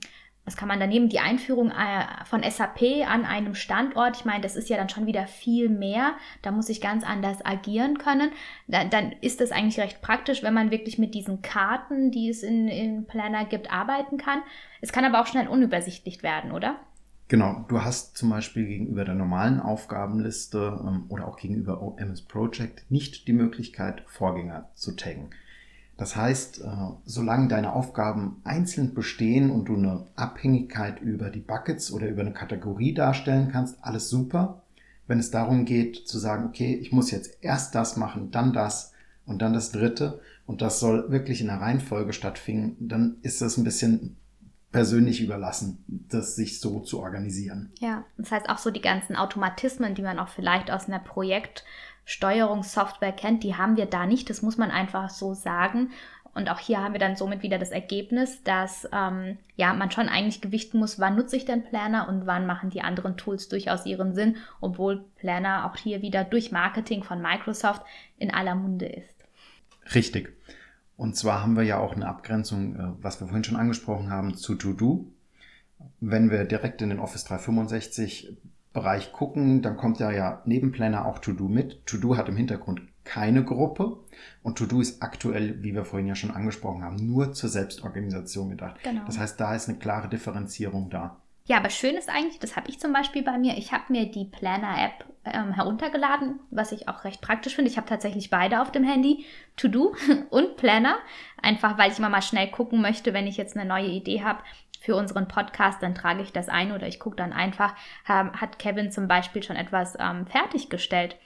was 0.50 0.56
kann 0.56 0.66
man 0.66 0.80
da 0.80 0.88
nehmen? 0.88 1.08
Die 1.08 1.20
Einführung 1.20 1.70
äh, 1.70 2.24
von 2.24 2.42
SAP 2.42 3.06
an 3.06 3.24
einem 3.24 3.54
Standort. 3.54 4.16
Ich 4.16 4.24
meine, 4.24 4.40
das 4.40 4.56
ist 4.56 4.68
ja 4.68 4.76
dann 4.76 4.88
schon 4.88 5.06
wieder 5.06 5.28
viel 5.28 5.68
mehr. 5.68 6.14
Da 6.42 6.50
muss 6.50 6.68
ich 6.68 6.80
ganz 6.80 7.04
anders 7.04 7.38
agieren 7.46 7.98
können. 7.98 8.32
Dann, 8.66 8.90
dann 8.90 9.12
ist 9.20 9.40
das 9.40 9.52
eigentlich 9.52 9.78
recht 9.78 10.02
praktisch, 10.02 10.42
wenn 10.42 10.52
man 10.52 10.72
wirklich 10.72 10.98
mit 10.98 11.14
diesen 11.14 11.40
Karten, 11.40 12.10
die 12.10 12.30
es 12.30 12.42
in, 12.42 12.66
in 12.66 13.06
Planner 13.06 13.44
gibt, 13.44 13.72
arbeiten 13.72 14.18
kann. 14.18 14.42
Es 14.80 14.90
kann 14.90 15.04
aber 15.04 15.20
auch 15.20 15.28
schnell 15.28 15.46
unübersichtlich 15.46 16.24
werden, 16.24 16.50
oder? 16.50 16.80
Genau, 17.28 17.64
du 17.68 17.84
hast 17.84 18.16
zum 18.16 18.30
Beispiel 18.30 18.66
gegenüber 18.66 19.04
der 19.04 19.14
normalen 19.14 19.60
Aufgabenliste 19.60 20.80
ähm, 20.84 21.04
oder 21.10 21.28
auch 21.28 21.36
gegenüber 21.36 21.80
OMS 21.80 22.22
Project 22.22 22.90
nicht 22.90 23.28
die 23.28 23.32
Möglichkeit, 23.32 24.02
Vorgänger 24.08 24.68
zu 24.74 24.96
taggen. 24.96 25.30
Das 26.00 26.16
heißt, 26.16 26.62
äh, 26.62 26.66
solange 27.04 27.48
deine 27.48 27.74
Aufgaben 27.74 28.40
einzeln 28.42 28.94
bestehen 28.94 29.50
und 29.50 29.66
du 29.66 29.76
eine 29.76 30.06
Abhängigkeit 30.16 31.02
über 31.02 31.28
die 31.28 31.40
Buckets 31.40 31.92
oder 31.92 32.08
über 32.08 32.22
eine 32.22 32.32
Kategorie 32.32 32.94
darstellen 32.94 33.50
kannst, 33.52 33.76
alles 33.82 34.08
super. 34.08 34.62
Wenn 35.06 35.18
es 35.18 35.30
darum 35.30 35.66
geht 35.66 36.08
zu 36.08 36.18
sagen, 36.18 36.46
okay, 36.46 36.74
ich 36.74 36.90
muss 36.90 37.10
jetzt 37.10 37.44
erst 37.44 37.74
das 37.74 37.98
machen, 37.98 38.30
dann 38.30 38.54
das 38.54 38.94
und 39.26 39.42
dann 39.42 39.52
das 39.52 39.72
dritte 39.72 40.22
und 40.46 40.62
das 40.62 40.80
soll 40.80 41.10
wirklich 41.10 41.42
in 41.42 41.48
der 41.48 41.60
Reihenfolge 41.60 42.14
stattfinden, 42.14 42.88
dann 42.88 43.16
ist 43.20 43.42
das 43.42 43.58
ein 43.58 43.64
bisschen 43.64 44.16
persönlich 44.72 45.20
überlassen, 45.20 45.84
das 45.86 46.34
sich 46.34 46.60
so 46.60 46.80
zu 46.80 47.00
organisieren. 47.00 47.72
Ja, 47.78 48.04
das 48.16 48.30
heißt 48.30 48.48
auch 48.48 48.56
so 48.56 48.70
die 48.70 48.80
ganzen 48.80 49.16
Automatismen, 49.16 49.94
die 49.94 50.02
man 50.02 50.18
auch 50.18 50.28
vielleicht 50.28 50.70
aus 50.70 50.86
einer 50.86 51.00
Projekt 51.00 51.64
Steuerungssoftware 52.04 53.12
kennt, 53.12 53.42
die 53.44 53.56
haben 53.56 53.76
wir 53.76 53.86
da 53.86 54.06
nicht. 54.06 54.30
Das 54.30 54.42
muss 54.42 54.58
man 54.58 54.70
einfach 54.70 55.10
so 55.10 55.34
sagen. 55.34 55.90
Und 56.32 56.48
auch 56.48 56.60
hier 56.60 56.78
haben 56.80 56.92
wir 56.92 57.00
dann 57.00 57.16
somit 57.16 57.42
wieder 57.42 57.58
das 57.58 57.70
Ergebnis, 57.70 58.42
dass 58.44 58.88
ähm, 58.92 59.36
ja, 59.56 59.72
man 59.74 59.90
schon 59.90 60.08
eigentlich 60.08 60.40
gewichten 60.40 60.78
muss, 60.78 61.00
wann 61.00 61.16
nutze 61.16 61.36
ich 61.36 61.44
denn 61.44 61.64
Planner 61.64 62.08
und 62.08 62.26
wann 62.26 62.46
machen 62.46 62.70
die 62.70 62.82
anderen 62.82 63.16
Tools 63.16 63.48
durchaus 63.48 63.84
ihren 63.84 64.14
Sinn, 64.14 64.36
obwohl 64.60 65.04
Planner 65.16 65.66
auch 65.66 65.76
hier 65.76 66.02
wieder 66.02 66.22
durch 66.22 66.52
Marketing 66.52 67.02
von 67.02 67.20
Microsoft 67.20 67.82
in 68.16 68.32
aller 68.32 68.54
Munde 68.54 68.86
ist. 68.86 69.14
Richtig. 69.94 70.32
Und 70.96 71.16
zwar 71.16 71.42
haben 71.42 71.56
wir 71.56 71.64
ja 71.64 71.78
auch 71.78 71.96
eine 71.96 72.06
Abgrenzung, 72.06 72.76
äh, 72.76 73.02
was 73.02 73.20
wir 73.20 73.26
vorhin 73.26 73.44
schon 73.44 73.56
angesprochen 73.56 74.10
haben, 74.10 74.36
zu 74.36 74.54
To-Do. 74.54 75.06
Wenn 75.98 76.30
wir 76.30 76.44
direkt 76.44 76.80
in 76.82 76.90
den 76.90 77.00
Office 77.00 77.24
365 77.24 78.36
Bereich 78.72 79.12
gucken, 79.12 79.62
dann 79.62 79.76
kommt 79.76 79.98
ja, 79.98 80.10
ja 80.12 80.42
neben 80.44 80.70
Planner 80.70 81.06
auch 81.06 81.18
To-Do 81.18 81.48
mit. 81.48 81.84
To-Do 81.86 82.16
hat 82.16 82.28
im 82.28 82.36
Hintergrund 82.36 82.82
keine 83.04 83.44
Gruppe 83.44 83.96
und 84.42 84.58
To-Do 84.58 84.80
ist 84.80 85.02
aktuell, 85.02 85.62
wie 85.62 85.74
wir 85.74 85.84
vorhin 85.84 86.06
ja 86.06 86.14
schon 86.14 86.30
angesprochen 86.30 86.84
haben, 86.84 86.96
nur 86.96 87.32
zur 87.32 87.48
Selbstorganisation 87.48 88.50
gedacht. 88.50 88.76
Genau. 88.84 89.02
Das 89.06 89.18
heißt, 89.18 89.40
da 89.40 89.54
ist 89.54 89.68
eine 89.68 89.78
klare 89.78 90.08
Differenzierung 90.08 90.90
da. 90.90 91.16
Ja, 91.46 91.56
aber 91.56 91.70
schön 91.70 91.96
ist 91.96 92.08
eigentlich, 92.08 92.38
das 92.38 92.54
habe 92.54 92.68
ich 92.68 92.78
zum 92.78 92.92
Beispiel 92.92 93.22
bei 93.24 93.36
mir, 93.36 93.58
ich 93.58 93.72
habe 93.72 93.84
mir 93.88 94.08
die 94.08 94.26
Planner-App 94.26 95.04
ähm, 95.24 95.52
heruntergeladen, 95.52 96.38
was 96.50 96.70
ich 96.70 96.88
auch 96.88 97.02
recht 97.02 97.20
praktisch 97.20 97.56
finde. 97.56 97.70
Ich 97.70 97.76
habe 97.76 97.88
tatsächlich 97.88 98.30
beide 98.30 98.62
auf 98.62 98.70
dem 98.70 98.84
Handy, 98.84 99.24
To-Do 99.56 99.96
und 100.30 100.56
Planner, 100.56 100.96
einfach 101.42 101.76
weil 101.76 101.90
ich 101.90 101.98
immer 101.98 102.08
mal 102.08 102.22
schnell 102.22 102.48
gucken 102.52 102.80
möchte, 102.80 103.12
wenn 103.14 103.26
ich 103.26 103.36
jetzt 103.36 103.56
eine 103.56 103.68
neue 103.68 103.88
Idee 103.88 104.22
habe 104.22 104.44
für 104.80 104.96
unseren 104.96 105.28
Podcast, 105.28 105.82
dann 105.82 105.94
trage 105.94 106.22
ich 106.22 106.32
das 106.32 106.48
ein 106.48 106.72
oder 106.72 106.88
ich 106.88 106.98
gucke 106.98 107.16
dann 107.16 107.32
einfach, 107.32 107.76
ähm, 108.08 108.32
hat 108.32 108.58
Kevin 108.58 108.90
zum 108.90 109.06
Beispiel 109.06 109.42
schon 109.42 109.56
etwas 109.56 109.96
ähm, 110.00 110.26
fertiggestellt. 110.26 111.16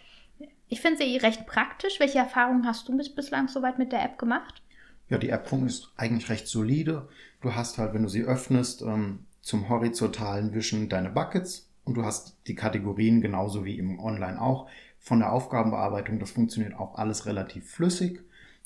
Ich 0.69 0.81
finde 0.81 0.99
sie 0.99 1.17
recht 1.17 1.47
praktisch. 1.47 2.01
Welche 2.01 2.19
Erfahrungen 2.19 2.67
hast 2.67 2.89
du 2.89 2.97
bis 2.97 3.15
bislang 3.15 3.49
soweit 3.49 3.79
mit 3.79 3.93
der 3.93 4.03
App 4.05 4.19
gemacht? 4.19 4.63
Ja, 5.09 5.19
die 5.19 5.31
App 5.31 5.51
ist 5.67 5.93
eigentlich 5.97 6.29
recht 6.29 6.49
solide. 6.49 7.09
Du 7.43 7.55
hast 7.55 7.79
halt, 7.79 7.95
wenn 7.95 8.03
du 8.03 8.09
sie 8.09 8.25
öffnest, 8.25 8.83
ähm, 8.83 9.27
zum 9.41 9.69
horizontalen 9.69 10.53
Wischen 10.55 10.89
deine 10.89 11.11
Buckets 11.11 11.71
und 11.85 11.95
du 11.95 12.05
hast 12.05 12.39
die 12.49 12.55
Kategorien 12.55 13.21
genauso 13.21 13.65
wie 13.65 13.79
im 13.79 14.01
Online 14.01 14.41
auch. 14.41 14.69
Von 14.99 15.21
der 15.21 15.33
Aufgabenbearbeitung, 15.33 16.19
das 16.19 16.31
funktioniert 16.31 16.75
auch 16.75 16.97
alles 16.97 17.27
relativ 17.27 17.71
flüssig. 17.71 18.21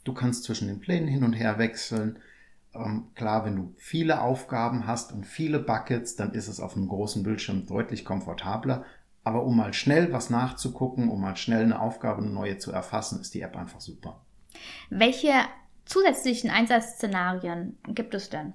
Du 0.05 0.15
kannst 0.15 0.45
zwischen 0.45 0.69
den 0.69 0.81
Plänen 0.81 1.09
hin 1.09 1.25
und 1.25 1.33
her 1.33 1.59
wechseln. 1.59 2.21
Ähm, 2.75 3.09
klar, 3.15 3.45
wenn 3.45 3.57
du 3.57 3.75
viele 3.77 4.21
Aufgaben 4.21 4.87
hast 4.87 5.13
und 5.13 5.27
viele 5.27 5.59
Buckets, 5.59 6.17
dann 6.17 6.33
ist 6.33 6.49
es 6.49 6.61
auf 6.61 6.77
einem 6.77 6.89
großen 6.89 7.23
Bildschirm 7.23 7.67
deutlich 7.67 8.05
komfortabler. 8.05 8.85
Aber 9.25 9.45
um 9.45 9.57
mal 9.57 9.75
schnell 9.75 10.13
was 10.13 10.31
nachzugucken, 10.31 11.09
um 11.09 11.21
mal 11.21 11.37
schnell 11.37 11.63
eine 11.63 11.81
Aufgabe, 11.81 12.23
eine 12.23 12.31
neue 12.31 12.59
zu 12.59 12.73
erfassen, 12.73 13.21
ist 13.21 13.35
die 13.35 13.43
App 13.43 13.57
einfach 13.57 13.81
super. 13.81 14.21
Welche 14.91 15.33
zusätzlichen 15.85 16.51
Einsatzszenarien 16.51 17.79
gibt 17.89 18.15
es 18.15 18.31
denn? 18.31 18.55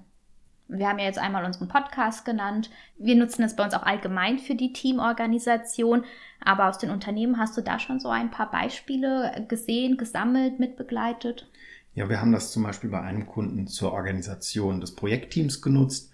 Wir 0.66 0.88
haben 0.88 0.98
ja 0.98 1.04
jetzt 1.04 1.18
einmal 1.18 1.44
unseren 1.44 1.68
Podcast 1.68 2.24
genannt. 2.24 2.70
Wir 2.96 3.16
nutzen 3.16 3.42
es 3.42 3.54
bei 3.54 3.64
uns 3.64 3.74
auch 3.74 3.82
allgemein 3.82 4.38
für 4.38 4.54
die 4.54 4.72
Teamorganisation. 4.72 6.04
Aber 6.42 6.68
aus 6.68 6.78
den 6.78 6.90
Unternehmen 6.90 7.38
hast 7.38 7.56
du 7.56 7.60
da 7.60 7.78
schon 7.78 8.00
so 8.00 8.08
ein 8.08 8.30
paar 8.30 8.50
Beispiele 8.50 9.44
gesehen, 9.46 9.96
gesammelt, 9.96 10.58
mitbegleitet? 10.58 11.48
Ja, 11.94 12.08
wir 12.08 12.20
haben 12.20 12.32
das 12.32 12.50
zum 12.50 12.64
Beispiel 12.64 12.90
bei 12.90 13.00
einem 13.00 13.26
Kunden 13.26 13.68
zur 13.68 13.92
Organisation 13.92 14.80
des 14.80 14.94
Projektteams 14.96 15.62
genutzt, 15.62 16.10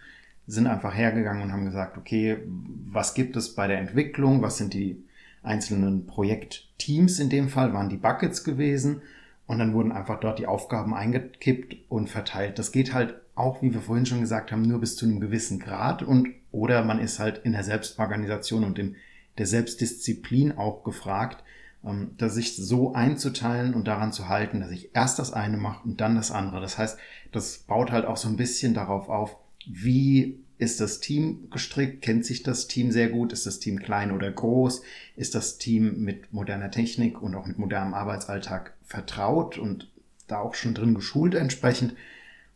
sind 0.47 0.67
einfach 0.67 0.95
hergegangen 0.95 1.43
und 1.43 1.53
haben 1.53 1.65
gesagt, 1.65 1.97
okay, 1.97 2.39
was 2.47 3.15
gibt 3.15 3.37
es 3.37 3.55
bei 3.55 3.67
der 3.67 3.79
Entwicklung? 3.79 4.43
Was 4.43 4.59
sind 4.59 4.75
die 4.75 5.03
einzelnen 5.43 6.07
Projektteams 6.07 7.19
in 7.19 7.31
dem 7.31 7.49
Fall? 7.49 7.73
Waren 7.73 7.89
die 7.89 7.97
Buckets 7.97 8.45
gewesen? 8.45 9.03
Und 9.47 9.59
dann 9.59 9.73
wurden 9.73 9.91
einfach 9.91 10.21
dort 10.21 10.39
die 10.39 10.47
Aufgaben 10.47 10.95
eingekippt 10.95 11.77
und 11.89 12.09
verteilt. 12.11 12.59
Das 12.59 12.73
geht 12.73 12.93
halt 12.93 13.15
auch, 13.35 13.63
wie 13.63 13.73
wir 13.73 13.81
vorhin 13.81 14.07
schon 14.07 14.21
gesagt 14.21 14.53
haben, 14.53 14.63
nur 14.63 14.81
bis 14.81 14.97
zu 14.97 15.07
einem 15.07 15.19
gewissen 15.19 15.59
Grad 15.59 16.03
und 16.03 16.29
oder 16.53 16.85
man 16.85 16.99
ist 16.99 17.19
halt 17.19 17.39
in 17.45 17.53
der 17.53 17.65
Selbstorganisation 17.65 18.65
und 18.65 18.79
in 18.79 18.97
der 19.39 19.47
Selbstdisziplin 19.47 20.59
auch 20.59 20.85
gefragt, 20.85 21.43
ähm, 21.85 22.13
dass 22.19 22.35
sich 22.35 22.57
so 22.57 22.95
einzuteilen 22.95 23.75
und 23.75 23.89
daran 23.89 24.13
zu 24.13 24.29
halten, 24.29 24.61
dass 24.61 24.71
ich 24.71 24.95
erst 24.95 25.19
das 25.19 25.33
eine 25.33 25.57
mache 25.57 25.85
und 25.85 26.01
dann 26.01 26.17
das 26.17 26.31
andere. 26.31 26.61
Das 26.61 26.79
heißt, 26.79 26.99
das 27.33 27.59
baut 27.59 27.91
halt 27.91 28.05
auch 28.05 28.17
so 28.17 28.29
ein 28.29 28.37
bisschen 28.37 28.75
darauf 28.75 29.09
auf, 29.09 29.37
wie 29.67 30.41
ist 30.59 30.81
das 30.81 31.01
Team 31.01 31.49
gestrickt? 31.51 32.03
Kennt 32.03 32.27
sich 32.27 32.43
das 32.43 32.67
Team 32.67 32.93
sehr 32.93 33.09
gut? 33.09 33.33
Ist 33.33 33.47
das 33.47 33.61
Team 33.61 33.79
klein 33.79 34.13
oder 34.13 34.31
groß? 34.31 34.83
Ist 35.17 35.35
das 35.35 35.59
Team 35.59 36.03
mit 36.03 36.33
moderner 36.33 36.71
Technik 36.71 37.23
und 37.23 37.35
auch 37.35 37.47
mit 37.47 37.59
modernem 37.59 37.95
Arbeitsalltag 37.95 38.75
vertraut 38.83 39.57
und 39.57 39.91
da 40.27 40.39
auch 40.39 40.55
schon 40.55 40.75
drin 40.75 40.95
geschult 40.95 41.35
entsprechend? 41.35 41.95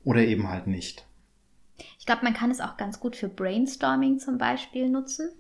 oder 0.05 0.21
eben 0.21 0.49
halt 0.49 0.67
nicht. 0.67 1.07
Ich 1.99 2.07
glaube, 2.07 2.25
man 2.25 2.35
kann 2.35 2.51
es 2.51 2.61
auch 2.61 2.77
ganz 2.77 3.01
gut 3.01 3.17
für 3.17 3.29
Brainstorming 3.29 4.21
zum 4.21 4.39
Beispiel 4.39 4.89
nutzen. 4.89 5.31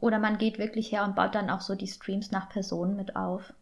Oder 0.00 0.18
man 0.18 0.38
geht 0.38 0.58
wirklich 0.58 0.92
her 0.92 1.04
und 1.04 1.16
baut 1.16 1.34
dann 1.34 1.50
auch 1.50 1.60
so 1.60 1.74
die 1.74 1.86
Streams 1.86 2.30
nach 2.30 2.48
Personen 2.48 2.96
mit 2.96 3.16
auf. 3.16 3.52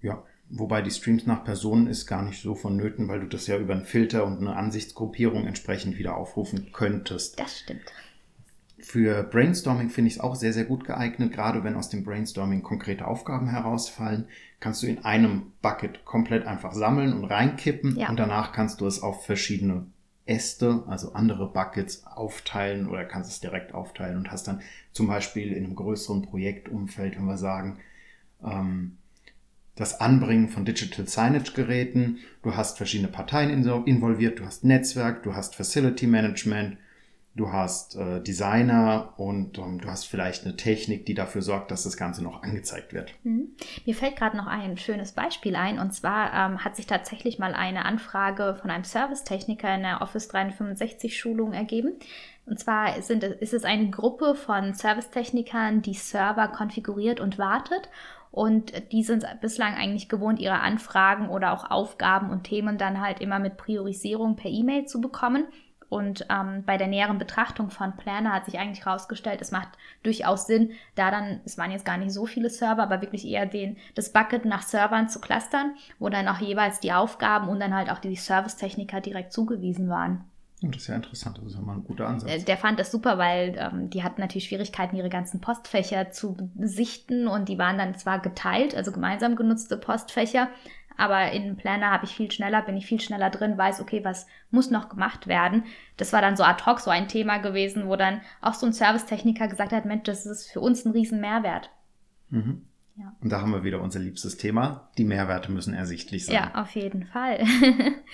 Ja, 0.00 0.22
wobei 0.48 0.82
die 0.82 0.90
Streams 0.90 1.26
nach 1.26 1.44
Personen 1.44 1.86
ist 1.86 2.06
gar 2.06 2.22
nicht 2.22 2.42
so 2.42 2.54
vonnöten, 2.54 3.08
weil 3.08 3.20
du 3.20 3.26
das 3.26 3.46
ja 3.46 3.58
über 3.58 3.74
einen 3.74 3.84
Filter 3.84 4.24
und 4.24 4.38
eine 4.38 4.56
Ansichtsgruppierung 4.56 5.46
entsprechend 5.46 5.98
wieder 5.98 6.16
aufrufen 6.16 6.72
könntest. 6.72 7.38
Das 7.40 7.58
stimmt. 7.58 7.92
Für 8.78 9.22
Brainstorming 9.22 9.88
finde 9.88 10.08
ich 10.08 10.16
es 10.16 10.20
auch 10.20 10.34
sehr, 10.34 10.52
sehr 10.52 10.66
gut 10.66 10.84
geeignet. 10.84 11.32
Gerade 11.32 11.64
wenn 11.64 11.74
aus 11.74 11.88
dem 11.88 12.04
Brainstorming 12.04 12.62
konkrete 12.62 13.06
Aufgaben 13.06 13.48
herausfallen, 13.48 14.28
kannst 14.60 14.82
du 14.82 14.86
in 14.86 15.04
einem 15.04 15.52
Bucket 15.62 16.04
komplett 16.04 16.46
einfach 16.46 16.74
sammeln 16.74 17.14
und 17.14 17.24
reinkippen 17.24 17.96
ja. 17.96 18.10
und 18.10 18.18
danach 18.18 18.52
kannst 18.52 18.82
du 18.82 18.86
es 18.86 19.02
auf 19.02 19.24
verschiedene 19.24 19.86
Äste, 20.26 20.84
also 20.86 21.12
andere 21.12 21.52
Buckets 21.52 22.06
aufteilen 22.06 22.88
oder 22.88 23.04
kannst 23.04 23.30
es 23.30 23.40
direkt 23.40 23.74
aufteilen 23.74 24.16
und 24.16 24.30
hast 24.30 24.48
dann 24.48 24.62
zum 24.92 25.06
Beispiel 25.06 25.52
in 25.52 25.64
einem 25.64 25.74
größeren 25.74 26.22
Projektumfeld, 26.22 27.16
wenn 27.16 27.26
wir 27.26 27.36
sagen, 27.36 27.78
ähm, 28.42 28.96
das 29.76 30.00
Anbringen 30.00 30.48
von 30.48 30.64
Digital 30.64 31.06
Signage 31.06 31.52
Geräten, 31.52 32.18
du 32.42 32.54
hast 32.54 32.76
verschiedene 32.76 33.08
Parteien 33.08 33.50
involviert, 33.50 34.38
du 34.38 34.44
hast 34.44 34.64
Netzwerk, 34.64 35.24
du 35.24 35.34
hast 35.34 35.56
Facility 35.56 36.06
Management, 36.06 36.78
du 37.34 37.52
hast 37.52 37.96
äh, 37.96 38.20
Designer 38.20 39.12
und 39.16 39.58
ähm, 39.58 39.80
du 39.80 39.88
hast 39.88 40.04
vielleicht 40.04 40.44
eine 40.44 40.56
Technik, 40.56 41.06
die 41.06 41.14
dafür 41.14 41.42
sorgt, 41.42 41.70
dass 41.70 41.82
das 41.82 41.96
Ganze 41.96 42.22
noch 42.22 42.42
angezeigt 42.42 42.92
wird. 42.92 43.12
Mhm. 43.24 43.48
Mir 43.84 43.94
fällt 43.94 44.16
gerade 44.16 44.36
noch 44.36 44.46
ein 44.46 44.76
schönes 44.78 45.12
Beispiel 45.12 45.56
ein 45.56 45.78
und 45.78 45.92
zwar 45.92 46.32
ähm, 46.32 46.64
hat 46.64 46.76
sich 46.76 46.86
tatsächlich 46.86 47.38
mal 47.38 47.54
eine 47.54 47.84
Anfrage 47.84 48.56
von 48.60 48.70
einem 48.70 48.84
Servicetechniker 48.84 49.74
in 49.74 49.82
der 49.82 50.00
Office 50.00 50.28
365 50.28 51.18
Schulung 51.18 51.52
ergeben. 51.52 51.92
Und 52.46 52.60
zwar 52.60 53.00
sind, 53.00 53.24
ist 53.24 53.54
es 53.54 53.64
eine 53.64 53.90
Gruppe 53.90 54.34
von 54.34 54.74
Servicetechnikern, 54.74 55.82
die 55.82 55.94
Server 55.94 56.48
konfiguriert 56.48 57.20
und 57.20 57.38
wartet. 57.38 57.88
Und 58.30 58.72
die 58.92 59.04
sind 59.04 59.24
bislang 59.40 59.74
eigentlich 59.74 60.08
gewohnt, 60.08 60.40
ihre 60.40 60.60
Anfragen 60.60 61.28
oder 61.28 61.52
auch 61.52 61.70
Aufgaben 61.70 62.30
und 62.30 62.42
Themen 62.44 62.78
dann 62.78 63.00
halt 63.00 63.20
immer 63.20 63.38
mit 63.38 63.56
Priorisierung 63.56 64.34
per 64.36 64.50
E-Mail 64.50 64.86
zu 64.86 65.00
bekommen. 65.00 65.46
Und 65.94 66.26
ähm, 66.28 66.64
bei 66.66 66.76
der 66.76 66.88
näheren 66.88 67.18
Betrachtung 67.18 67.70
von 67.70 67.96
Planner 67.96 68.32
hat 68.32 68.46
sich 68.46 68.58
eigentlich 68.58 68.84
herausgestellt, 68.84 69.40
es 69.40 69.52
macht 69.52 69.68
durchaus 70.02 70.48
Sinn, 70.48 70.72
da 70.96 71.12
dann, 71.12 71.38
es 71.44 71.56
waren 71.56 71.70
jetzt 71.70 71.84
gar 71.84 71.98
nicht 71.98 72.12
so 72.12 72.26
viele 72.26 72.50
Server, 72.50 72.82
aber 72.82 73.00
wirklich 73.00 73.24
eher 73.24 73.46
den, 73.46 73.76
das 73.94 74.12
Bucket 74.12 74.44
nach 74.44 74.62
Servern 74.62 75.08
zu 75.08 75.20
clustern, 75.20 75.76
wo 76.00 76.08
dann 76.08 76.26
auch 76.26 76.40
jeweils 76.40 76.80
die 76.80 76.92
Aufgaben 76.92 77.48
und 77.48 77.60
dann 77.60 77.72
halt 77.72 77.92
auch 77.92 78.00
die 78.00 78.16
Servicetechniker 78.16 79.00
direkt 79.00 79.32
zugewiesen 79.32 79.88
waren. 79.88 80.24
Das 80.62 80.82
ist 80.82 80.88
ja 80.88 80.96
interessant, 80.96 81.38
das 81.38 81.46
ist 81.46 81.54
ja 81.54 81.60
mal 81.60 81.74
ein 81.74 81.84
guter 81.84 82.08
Ansatz. 82.08 82.28
Äh, 82.28 82.42
der 82.42 82.56
fand 82.56 82.80
das 82.80 82.90
super, 82.90 83.16
weil 83.16 83.54
ähm, 83.56 83.90
die 83.90 84.02
hatten 84.02 84.20
natürlich 84.20 84.46
Schwierigkeiten, 84.46 84.96
ihre 84.96 85.10
ganzen 85.10 85.40
Postfächer 85.40 86.10
zu 86.10 86.36
sichten 86.58 87.28
und 87.28 87.48
die 87.48 87.58
waren 87.58 87.78
dann 87.78 87.94
zwar 87.94 88.18
geteilt, 88.18 88.74
also 88.74 88.90
gemeinsam 88.90 89.36
genutzte 89.36 89.76
Postfächer, 89.76 90.48
aber 90.96 91.32
in 91.32 91.56
Planner 91.56 91.90
habe 91.90 92.04
ich 92.04 92.14
viel 92.14 92.30
schneller, 92.30 92.62
bin 92.62 92.76
ich 92.76 92.86
viel 92.86 93.00
schneller 93.00 93.30
drin, 93.30 93.58
weiß, 93.58 93.80
okay, 93.80 94.04
was 94.04 94.26
muss 94.50 94.70
noch 94.70 94.88
gemacht 94.88 95.26
werden. 95.26 95.64
Das 95.96 96.12
war 96.12 96.20
dann 96.20 96.36
so 96.36 96.44
ad 96.44 96.64
hoc 96.64 96.80
so 96.80 96.90
ein 96.90 97.08
Thema 97.08 97.38
gewesen, 97.38 97.88
wo 97.88 97.96
dann 97.96 98.20
auch 98.40 98.54
so 98.54 98.66
ein 98.66 98.72
Servicetechniker 98.72 99.48
gesagt 99.48 99.72
hat, 99.72 99.84
Mensch, 99.84 100.04
das 100.04 100.26
ist 100.26 100.50
für 100.50 100.60
uns 100.60 100.84
ein 100.84 100.92
riesen 100.92 101.20
Mehrwert. 101.20 101.70
Mhm. 102.30 102.62
Ja. 102.96 103.12
Und 103.20 103.30
da 103.30 103.40
haben 103.40 103.50
wir 103.50 103.64
wieder 103.64 103.80
unser 103.80 103.98
liebstes 103.98 104.36
Thema. 104.36 104.88
Die 104.98 105.04
Mehrwerte 105.04 105.50
müssen 105.50 105.74
ersichtlich 105.74 106.26
sein. 106.26 106.36
Ja, 106.36 106.54
auf 106.54 106.70
jeden 106.76 107.06
Fall. 107.06 107.44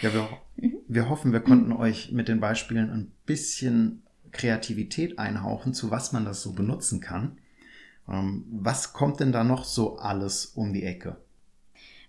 ja, 0.01 0.15
wir, 0.15 0.29
mhm. 0.57 0.77
wir 0.89 1.09
hoffen, 1.11 1.33
wir 1.33 1.41
konnten 1.41 1.73
euch 1.73 2.13
mit 2.13 2.29
den 2.29 2.41
Beispielen 2.41 2.91
ein 2.91 3.13
bisschen 3.27 4.03
Kreativität 4.33 5.19
einhauchen, 5.19 5.75
zu 5.75 5.91
was 5.91 6.13
man 6.13 6.25
das 6.25 6.43
so 6.43 6.53
benutzen 6.53 7.01
kann. 7.01 7.39
Ähm, 8.09 8.45
was 8.51 8.95
kommt 8.95 9.21
denn 9.21 9.33
da 9.33 9.45
noch 9.45 9.65
so 9.65 9.99
alles 9.99 10.47
um 10.47 10.73
die 10.73 10.85
Ecke? 10.85 11.19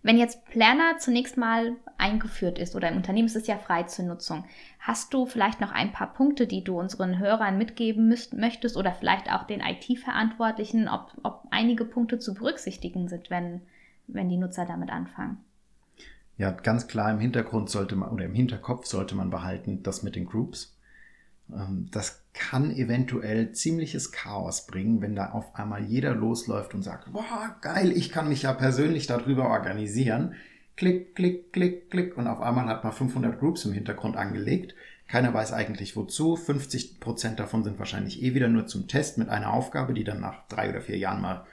Wenn 0.04 0.18
jetzt 0.18 0.46
Planner 0.46 0.98
zunächst 0.98 1.38
mal 1.38 1.76
eingeführt 1.98 2.58
ist 2.58 2.76
oder 2.76 2.90
im 2.90 2.98
Unternehmen 2.98 3.28
ist 3.28 3.36
es 3.36 3.46
ja 3.46 3.58
frei 3.58 3.84
zur 3.84 4.06
Nutzung, 4.06 4.46
hast 4.80 5.14
du 5.14 5.28
vielleicht 5.28 5.62
noch 5.62 5.72
ein 5.72 5.92
paar 5.92 6.14
Punkte, 6.14 6.48
die 6.48 6.64
du 6.64 6.80
unseren 6.80 7.20
Hörern 7.20 7.58
mitgeben 7.58 8.08
müsst, 8.08 8.34
möchtest 8.34 8.78
oder 8.78 8.94
vielleicht 8.94 9.32
auch 9.32 9.44
den 9.44 9.62
IT-Verantwortlichen, 9.62 10.88
ob, 10.88 11.14
ob 11.22 11.48
einige 11.52 11.86
Punkte 11.86 12.18
zu 12.18 12.34
berücksichtigen 12.34 13.10
sind, 13.10 13.30
wenn, 13.30 13.62
wenn 14.08 14.30
die 14.30 14.38
Nutzer 14.38 14.66
damit 14.66 14.90
anfangen? 14.90 15.38
Ja, 16.38 16.50
ganz 16.50 16.88
klar 16.88 17.12
im 17.12 17.20
Hintergrund 17.20 17.70
sollte 17.70 17.96
man 17.96 18.10
oder 18.10 18.26
im 18.26 18.34
Hinterkopf 18.34 18.88
sollte 18.88 19.14
man 19.14 19.30
behalten, 19.30 19.84
das 19.84 20.02
mit 20.02 20.16
den 20.16 20.26
Groups. 20.26 20.76
Ähm, 21.54 21.88
das 21.92 22.21
kann 22.34 22.72
eventuell 22.72 23.52
ziemliches 23.52 24.12
Chaos 24.12 24.66
bringen, 24.66 25.02
wenn 25.02 25.16
da 25.16 25.32
auf 25.32 25.56
einmal 25.56 25.84
jeder 25.84 26.16
losläuft 26.16 26.74
und 26.74 26.84
sagt, 26.84 27.12
boah, 27.12 27.56
geil, 27.62 27.92
ich 27.92 28.12
kann 28.12 28.30
mich 28.30 28.44
ja 28.44 28.54
persönlich 28.54 29.08
darüber 29.08 29.50
organisieren. 29.50 30.36
Klick, 30.78 31.16
klick, 31.16 31.52
klick, 31.52 31.92
klick 31.92 32.18
und 32.18 32.28
auf 32.28 32.42
einmal 32.42 32.68
hat 32.68 32.84
man 32.84 32.94
500 32.94 33.40
Groups 33.40 33.66
im 33.66 33.74
Hintergrund 33.74 34.16
angelegt. 34.16 34.76
Keiner 35.08 35.34
weiß 35.34 35.52
eigentlich 35.52 35.98
wozu. 35.98 36.38
50 36.38 37.02
Prozent 37.02 37.40
davon 37.40 37.66
sind 37.66 37.78
wahrscheinlich 37.80 38.24
eh 38.24 38.34
wieder 38.34 38.48
nur 38.48 38.66
zum 38.66 38.88
Test 38.88 39.18
mit 39.18 39.28
einer 39.28 39.54
Aufgabe, 39.54 39.94
die 39.94 40.06
dann 40.06 40.22
nach 40.22 40.48
drei 40.48 40.70
oder 40.70 40.80
vier 40.80 40.98
Jahren 40.98 41.22
mal 41.22 41.46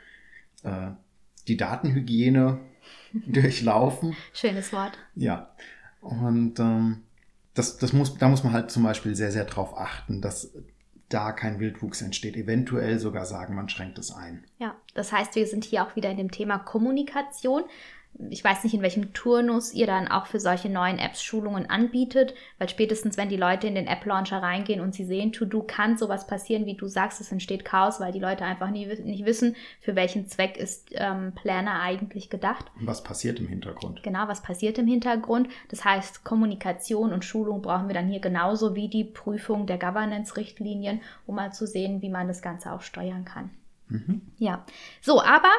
äh, 0.62 0.92
die 1.48 1.56
Datenhygiene 1.56 2.60
durchlaufen. 3.26 4.14
Schönes 4.32 4.72
Wort. 4.72 4.96
Ja. 5.16 5.50
Und 6.00 6.60
ähm, 6.60 7.02
das, 7.58 7.76
das 7.76 7.92
muss, 7.92 8.16
da 8.16 8.28
muss 8.28 8.44
man 8.44 8.52
halt 8.52 8.70
zum 8.70 8.84
Beispiel 8.84 9.14
sehr, 9.14 9.32
sehr 9.32 9.44
drauf 9.44 9.76
achten, 9.76 10.22
dass 10.22 10.52
da 11.08 11.32
kein 11.32 11.58
Wildwuchs 11.58 12.02
entsteht. 12.02 12.36
Eventuell 12.36 12.98
sogar 12.98 13.26
sagen, 13.26 13.54
man 13.54 13.68
schränkt 13.68 13.98
es 13.98 14.14
ein. 14.14 14.44
Ja, 14.58 14.76
das 14.94 15.10
heißt, 15.10 15.34
wir 15.34 15.46
sind 15.46 15.64
hier 15.64 15.82
auch 15.82 15.96
wieder 15.96 16.10
in 16.10 16.18
dem 16.18 16.30
Thema 16.30 16.58
Kommunikation 16.58 17.64
ich 18.30 18.42
weiß 18.42 18.64
nicht, 18.64 18.74
in 18.74 18.82
welchem 18.82 19.12
Turnus 19.12 19.72
ihr 19.72 19.86
dann 19.86 20.08
auch 20.08 20.26
für 20.26 20.40
solche 20.40 20.68
neuen 20.68 20.98
Apps 20.98 21.22
Schulungen 21.22 21.70
anbietet, 21.70 22.34
weil 22.58 22.68
spätestens, 22.68 23.16
wenn 23.16 23.28
die 23.28 23.36
Leute 23.36 23.68
in 23.68 23.76
den 23.76 23.86
App-Launcher 23.86 24.42
reingehen 24.42 24.80
und 24.80 24.94
sie 24.94 25.04
sehen, 25.04 25.32
To-Do 25.32 25.62
kann 25.62 25.96
sowas 25.96 26.26
passieren, 26.26 26.66
wie 26.66 26.74
du 26.74 26.88
sagst, 26.88 27.20
es 27.20 27.30
entsteht 27.30 27.64
Chaos, 27.64 28.00
weil 28.00 28.12
die 28.12 28.18
Leute 28.18 28.44
einfach 28.44 28.70
nie, 28.70 28.86
nicht 28.86 29.24
wissen, 29.24 29.54
für 29.80 29.94
welchen 29.94 30.26
Zweck 30.26 30.56
ist 30.56 30.90
ähm, 30.94 31.32
Planner 31.34 31.80
eigentlich 31.80 32.28
gedacht. 32.28 32.66
Was 32.80 33.04
passiert 33.04 33.38
im 33.38 33.46
Hintergrund? 33.46 34.02
Genau, 34.02 34.26
was 34.26 34.42
passiert 34.42 34.78
im 34.78 34.86
Hintergrund. 34.86 35.48
Das 35.68 35.84
heißt, 35.84 36.24
Kommunikation 36.24 37.12
und 37.12 37.24
Schulung 37.24 37.62
brauchen 37.62 37.88
wir 37.88 37.94
dann 37.94 38.08
hier 38.08 38.20
genauso 38.20 38.74
wie 38.74 38.88
die 38.88 39.04
Prüfung 39.04 39.66
der 39.66 39.78
Governance-Richtlinien, 39.78 41.02
um 41.26 41.36
mal 41.36 41.52
zu 41.52 41.66
sehen, 41.66 42.02
wie 42.02 42.10
man 42.10 42.26
das 42.26 42.42
Ganze 42.42 42.72
auch 42.72 42.82
steuern 42.82 43.24
kann. 43.24 43.50
Mhm. 43.88 44.22
Ja, 44.38 44.64
so, 45.00 45.22
aber 45.22 45.50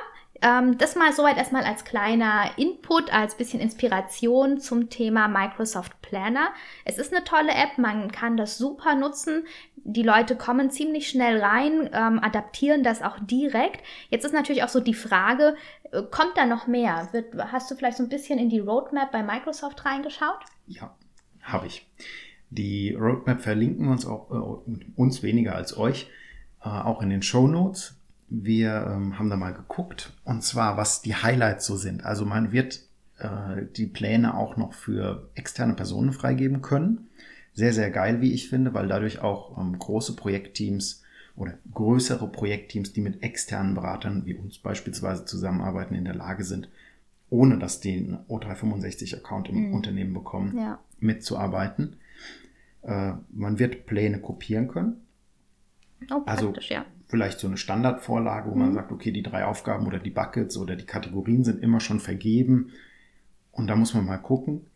ähm, 0.42 0.78
das 0.78 0.96
mal 0.96 1.12
soweit 1.14 1.38
erstmal 1.38 1.64
als 1.64 1.84
kleiner 1.84 2.52
Input, 2.58 3.14
als 3.14 3.36
bisschen 3.36 3.60
Inspiration 3.60 4.60
zum 4.60 4.90
Thema 4.90 5.28
Microsoft 5.28 6.02
Planner. 6.02 6.50
Es 6.86 6.98
ist 6.98 7.14
eine 7.14 7.24
tolle 7.24 7.52
App, 7.52 7.78
man 7.78 8.12
kann 8.12 8.38
das 8.38 8.58
super 8.58 8.96
nutzen. 8.96 9.46
Die 9.76 10.04
Leute 10.04 10.36
kommen 10.36 10.72
ziemlich 10.72 11.10
schnell 11.10 11.42
rein, 11.42 11.90
ähm, 11.94 12.20
adaptieren 12.22 12.84
das 12.84 13.02
auch 13.02 13.18
direkt. 13.20 13.84
Jetzt 14.10 14.26
ist 14.26 14.34
natürlich 14.34 14.64
auch 14.64 14.70
so 14.70 14.80
die 14.80 14.94
Frage, 14.94 15.56
äh, 15.92 16.04
kommt 16.04 16.38
da 16.38 16.46
noch 16.46 16.68
mehr? 16.68 17.10
Wird, 17.12 17.36
hast 17.52 17.70
du 17.70 17.76
vielleicht 17.76 17.98
so 17.98 18.04
ein 18.04 18.10
bisschen 18.10 18.40
in 18.40 18.50
die 18.50 18.60
Roadmap 18.60 19.12
bei 19.12 19.24
Microsoft 19.24 19.86
reingeschaut? 19.86 20.40
Ja, 20.68 20.96
habe 21.42 21.68
ich. 21.68 21.88
Die 22.50 22.94
Roadmap 22.94 23.42
verlinken 23.42 23.90
uns 23.90 24.06
auch 24.06 24.32
äh, 24.32 24.72
uns 24.96 25.22
weniger 25.22 25.56
als 25.56 25.78
euch, 25.78 26.10
äh, 26.64 26.70
auch 26.70 27.02
in 27.02 27.10
den 27.10 27.22
Show 27.22 27.48
Notes 27.48 27.99
wir 28.30 28.88
ähm, 28.88 29.18
haben 29.18 29.30
da 29.30 29.36
mal 29.36 29.54
geguckt, 29.54 30.14
und 30.24 30.44
zwar, 30.44 30.78
was 30.78 31.02
die 31.02 31.16
Highlights 31.16 31.66
so 31.66 31.76
sind. 31.76 32.06
Also 32.06 32.26
man 32.26 32.52
wird 32.52 32.82
äh, 33.18 33.66
die 33.76 33.88
Pläne 33.88 34.36
auch 34.36 34.58
noch 34.58 34.74
für 34.74 35.30
externe 35.36 35.74
Personen 35.74 36.12
freigeben 36.12 36.62
können. 36.62 37.10
Sehr, 37.54 37.74
sehr 37.74 37.90
geil, 37.90 38.22
wie 38.22 38.34
ich 38.34 38.50
finde, 38.50 38.74
weil 38.74 38.88
dadurch 38.88 39.20
auch 39.20 39.58
ähm, 39.58 39.78
große 39.78 40.16
Projektteams 40.16 41.04
oder 41.36 41.58
größere 41.74 42.28
Projektteams, 42.28 42.94
die 42.94 43.02
mit 43.02 43.24
externen 43.24 43.74
Beratern 43.74 44.26
wie 44.26 44.36
uns 44.36 44.60
beispielsweise 44.60 45.26
zusammenarbeiten, 45.26 45.96
in 45.96 46.06
der 46.06 46.16
Lage 46.16 46.44
sind, 46.44 46.70
ohne 47.30 47.58
dass 47.58 47.80
die 47.80 47.98
einen 47.98 48.20
O365-Account 48.28 49.50
im 49.50 49.70
mhm. 49.70 49.74
Unternehmen 49.74 50.14
bekommen, 50.14 50.58
ja. 50.58 50.80
mitzuarbeiten. 51.00 51.96
Äh, 52.84 53.14
man 53.32 53.58
wird 53.58 53.86
Pläne 53.86 54.20
kopieren 54.20 54.68
können. 54.68 55.02
Oh, 56.12 56.22
also 56.26 56.54
ja 56.60 56.86
vielleicht 57.10 57.40
so 57.40 57.48
eine 57.48 57.58
Standardvorlage, 57.58 58.50
wo 58.50 58.56
mhm. 58.56 58.62
man 58.62 58.74
sagt, 58.74 58.92
okay, 58.92 59.12
die 59.12 59.24
drei 59.24 59.44
Aufgaben 59.46 59.86
oder 59.88 60.00
die 60.00 60.12
Buckets 60.12 60.56
oder 60.58 60.76
die 60.76 60.86
Kategorien 60.86 61.44
sind 61.44 61.62
immer 61.62 61.82
schon 61.82 62.00
vergeben. 62.00 62.72
Und 63.52 63.68
da 63.68 63.76
muss 63.76 63.94
man 63.94 64.06
mal 64.06 64.18
gucken. 64.18 64.68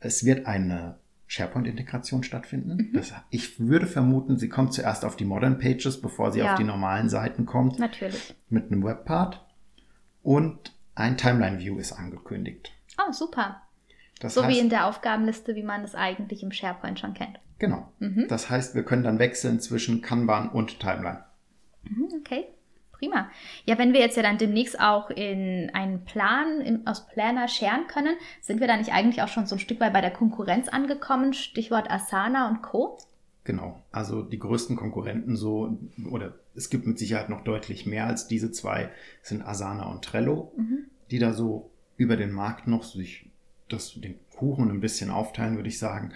Es 0.00 0.24
wird 0.24 0.46
eine 0.46 0.96
SharePoint-Integration 1.28 2.24
stattfinden. 2.24 2.76
Mhm. 2.76 2.92
Das, 2.92 3.12
ich 3.30 3.60
würde 3.60 3.86
vermuten, 3.86 4.38
sie 4.38 4.48
kommt 4.48 4.74
zuerst 4.74 5.04
auf 5.04 5.16
die 5.16 5.24
Modern 5.24 5.58
Pages, 5.58 6.00
bevor 6.00 6.32
sie 6.32 6.40
ja. 6.40 6.52
auf 6.52 6.58
die 6.58 6.64
normalen 6.64 7.08
Seiten 7.08 7.46
kommt. 7.46 7.78
Natürlich. 7.78 8.34
Mit 8.48 8.70
einem 8.70 8.82
Webpart. 8.82 9.44
Und 10.22 10.74
ein 10.94 11.16
Timeline-View 11.16 11.78
ist 11.78 11.92
angekündigt. 11.92 12.72
Oh, 12.98 13.12
super. 13.12 13.62
Das 14.20 14.34
so 14.34 14.42
heißt, 14.42 14.54
wie 14.54 14.58
in 14.58 14.68
der 14.68 14.86
Aufgabenliste, 14.86 15.54
wie 15.54 15.62
man 15.62 15.84
es 15.84 15.94
eigentlich 15.94 16.42
im 16.42 16.50
SharePoint 16.50 16.98
schon 16.98 17.14
kennt. 17.14 17.38
Genau. 17.60 17.92
Mhm. 18.00 18.26
Das 18.28 18.50
heißt, 18.50 18.74
wir 18.74 18.82
können 18.82 19.04
dann 19.04 19.20
wechseln 19.20 19.60
zwischen 19.60 20.02
Kanban 20.02 20.48
und 20.48 20.80
Timeline. 20.80 21.24
Okay, 22.18 22.46
prima. 22.92 23.30
Ja, 23.64 23.78
wenn 23.78 23.92
wir 23.92 24.00
jetzt 24.00 24.16
ja 24.16 24.22
dann 24.22 24.38
demnächst 24.38 24.80
auch 24.80 25.10
in 25.10 25.70
einen 25.72 26.04
Plan 26.04 26.60
in, 26.60 26.86
aus 26.86 27.06
Planner 27.08 27.48
scheren 27.48 27.86
können, 27.86 28.16
sind 28.40 28.60
wir 28.60 28.66
da 28.66 28.76
nicht 28.76 28.92
eigentlich 28.92 29.22
auch 29.22 29.28
schon 29.28 29.46
so 29.46 29.56
ein 29.56 29.60
Stück 29.60 29.80
weit 29.80 29.92
bei 29.92 30.00
der 30.00 30.10
Konkurrenz 30.10 30.68
angekommen? 30.68 31.32
Stichwort 31.32 31.90
Asana 31.90 32.48
und 32.48 32.62
Co. 32.62 32.98
Genau, 33.44 33.82
also 33.92 34.22
die 34.22 34.38
größten 34.38 34.76
Konkurrenten 34.76 35.34
so, 35.34 35.78
oder 36.10 36.34
es 36.54 36.68
gibt 36.68 36.86
mit 36.86 36.98
Sicherheit 36.98 37.30
noch 37.30 37.44
deutlich 37.44 37.86
mehr 37.86 38.06
als 38.06 38.28
diese 38.28 38.52
zwei, 38.52 38.90
sind 39.22 39.42
Asana 39.42 39.90
und 39.90 40.04
Trello, 40.04 40.52
mhm. 40.56 40.84
die 41.10 41.18
da 41.18 41.32
so 41.32 41.70
über 41.96 42.16
den 42.16 42.30
Markt 42.30 42.66
noch 42.66 42.82
sich 42.82 43.30
das, 43.68 43.94
den 43.94 44.16
Kuchen 44.36 44.70
ein 44.70 44.80
bisschen 44.80 45.10
aufteilen, 45.10 45.56
würde 45.56 45.68
ich 45.68 45.78
sagen. 45.78 46.12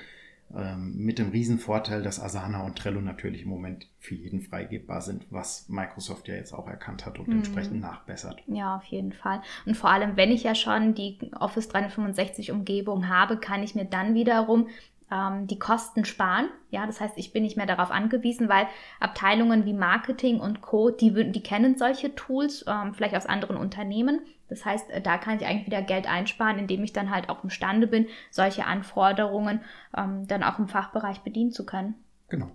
Ähm, 0.55 0.97
mit 0.97 1.19
dem 1.19 1.31
Riesenvorteil, 1.31 2.03
dass 2.03 2.21
Asana 2.21 2.62
und 2.65 2.77
Trello 2.77 3.01
natürlich 3.01 3.43
im 3.43 3.49
Moment 3.49 3.87
für 3.99 4.15
jeden 4.15 4.43
freigebbar 4.43 5.01
sind, 5.01 5.27
was 5.31 5.69
Microsoft 5.69 6.29
ja 6.29 6.35
jetzt 6.35 6.53
auch 6.53 6.69
erkannt 6.69 7.07
hat 7.07 7.19
und 7.19 7.29
mhm. 7.29 7.37
entsprechend 7.38 7.81
nachbessert. 7.81 8.43
Ja, 8.47 8.77
auf 8.77 8.85
jeden 8.85 9.12
Fall. 9.12 9.41
Und 9.65 9.77
vor 9.77 9.91
allem, 9.91 10.17
wenn 10.17 10.31
ich 10.31 10.43
ja 10.43 10.55
schon 10.55 10.95
die 10.95 11.19
Office 11.38 11.69
365 11.69 12.53
Umgebung 12.53 13.09
habe, 13.09 13.38
kann 13.38 13.62
ich 13.62 13.75
mir 13.75 13.87
dann 13.87 14.15
wiederum 14.15 14.69
ähm, 15.12 15.46
die 15.46 15.59
Kosten 15.59 16.05
sparen. 16.05 16.48
Ja, 16.70 16.87
das 16.87 17.01
heißt, 17.01 17.18
ich 17.18 17.33
bin 17.33 17.42
nicht 17.42 17.57
mehr 17.57 17.66
darauf 17.66 17.90
angewiesen, 17.90 18.48
weil 18.48 18.66
Abteilungen 18.98 19.66
wie 19.66 19.75
Marketing 19.75 20.40
und 20.40 20.62
Co., 20.62 20.90
die, 20.90 21.31
die 21.31 21.42
kennen 21.42 21.77
solche 21.77 22.14
Tools, 22.14 22.64
ähm, 22.66 22.94
vielleicht 22.94 23.14
aus 23.14 23.27
anderen 23.27 23.57
Unternehmen. 23.57 24.20
Das 24.48 24.64
heißt, 24.64 24.90
äh, 24.90 25.01
da 25.01 25.18
kann 25.18 25.37
ich 25.37 25.46
eigentlich 25.46 25.66
wieder 25.66 25.83
Geld 25.83 26.09
einsparen, 26.09 26.59
indem 26.59 26.83
ich 26.83 26.92
dann 26.92 27.11
halt 27.11 27.29
auch 27.29 27.44
imstande 27.44 27.87
bin, 27.87 28.07
solche 28.31 28.64
Anforderungen 28.64 29.61
ähm, 29.96 30.27
dann 30.27 30.42
auch 30.42 30.59
im 30.59 30.68
Fachbereich 30.68 31.20
bedienen 31.20 31.53
zu 31.53 31.66
können. 31.66 31.94
Genau. 32.29 32.51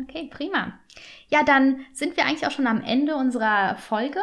Okay, 0.00 0.30
prima. 0.32 0.72
Ja, 1.28 1.42
dann 1.42 1.80
sind 1.92 2.16
wir 2.16 2.24
eigentlich 2.24 2.46
auch 2.46 2.52
schon 2.52 2.66
am 2.66 2.82
Ende 2.82 3.16
unserer 3.16 3.76
Folge. 3.76 4.20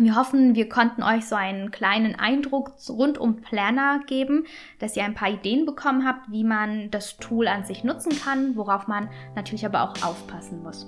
Wir 0.00 0.14
hoffen, 0.14 0.54
wir 0.54 0.68
konnten 0.68 1.02
euch 1.02 1.26
so 1.26 1.34
einen 1.34 1.72
kleinen 1.72 2.14
Eindruck 2.14 2.72
rund 2.88 3.18
um 3.18 3.40
Planner 3.40 4.00
geben, 4.06 4.44
dass 4.78 4.94
ihr 4.94 5.02
ein 5.02 5.14
paar 5.14 5.28
Ideen 5.28 5.66
bekommen 5.66 6.06
habt, 6.06 6.30
wie 6.30 6.44
man 6.44 6.92
das 6.92 7.16
Tool 7.16 7.48
an 7.48 7.64
sich 7.64 7.82
nutzen 7.82 8.12
kann, 8.20 8.54
worauf 8.54 8.86
man 8.86 9.08
natürlich 9.34 9.66
aber 9.66 9.82
auch 9.82 10.00
aufpassen 10.04 10.62
muss. 10.62 10.86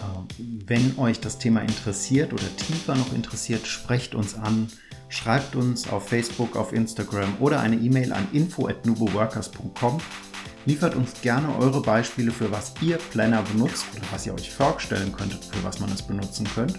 Ähm, 0.00 0.62
wenn 0.66 0.98
euch 0.98 1.20
das 1.20 1.36
Thema 1.36 1.60
interessiert 1.60 2.32
oder 2.32 2.56
tiefer 2.56 2.94
noch 2.94 3.12
interessiert, 3.12 3.66
sprecht 3.66 4.14
uns 4.14 4.34
an, 4.34 4.68
schreibt 5.10 5.54
uns 5.54 5.90
auf 5.90 6.08
Facebook, 6.08 6.56
auf 6.56 6.72
Instagram 6.72 7.34
oder 7.40 7.60
eine 7.60 7.76
E-Mail 7.76 8.14
an 8.14 8.28
info@nuboworkers.com. 8.32 9.98
Liefert 10.64 10.96
uns 10.96 11.20
gerne 11.20 11.54
eure 11.58 11.82
Beispiele 11.82 12.30
für 12.30 12.50
was 12.50 12.72
ihr 12.80 12.96
Planner 12.96 13.42
benutzt 13.42 13.84
oder 13.94 14.06
was 14.10 14.26
ihr 14.26 14.32
euch 14.32 14.50
vorstellen 14.50 15.12
könntet, 15.12 15.44
für 15.44 15.62
was 15.62 15.80
man 15.80 15.90
es 15.90 16.00
benutzen 16.00 16.46
könnt. 16.54 16.78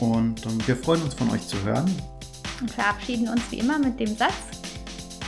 Und 0.00 0.46
ähm, 0.46 0.58
wir 0.66 0.76
freuen 0.76 1.02
uns 1.02 1.14
von 1.14 1.30
euch 1.30 1.46
zu 1.46 1.60
hören. 1.62 1.90
Und 2.60 2.70
verabschieden 2.70 3.28
uns 3.28 3.42
wie 3.50 3.58
immer 3.58 3.78
mit 3.78 3.98
dem 4.00 4.16
Satz, 4.16 4.34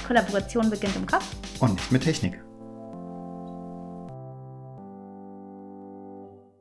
Kollaboration 0.07 0.71
beginnt 0.71 0.97
im 0.97 1.07
Kopf. 1.07 1.25
Und 1.61 1.75
nicht 1.75 1.93
mit 1.93 2.03
Technik. 2.03 2.41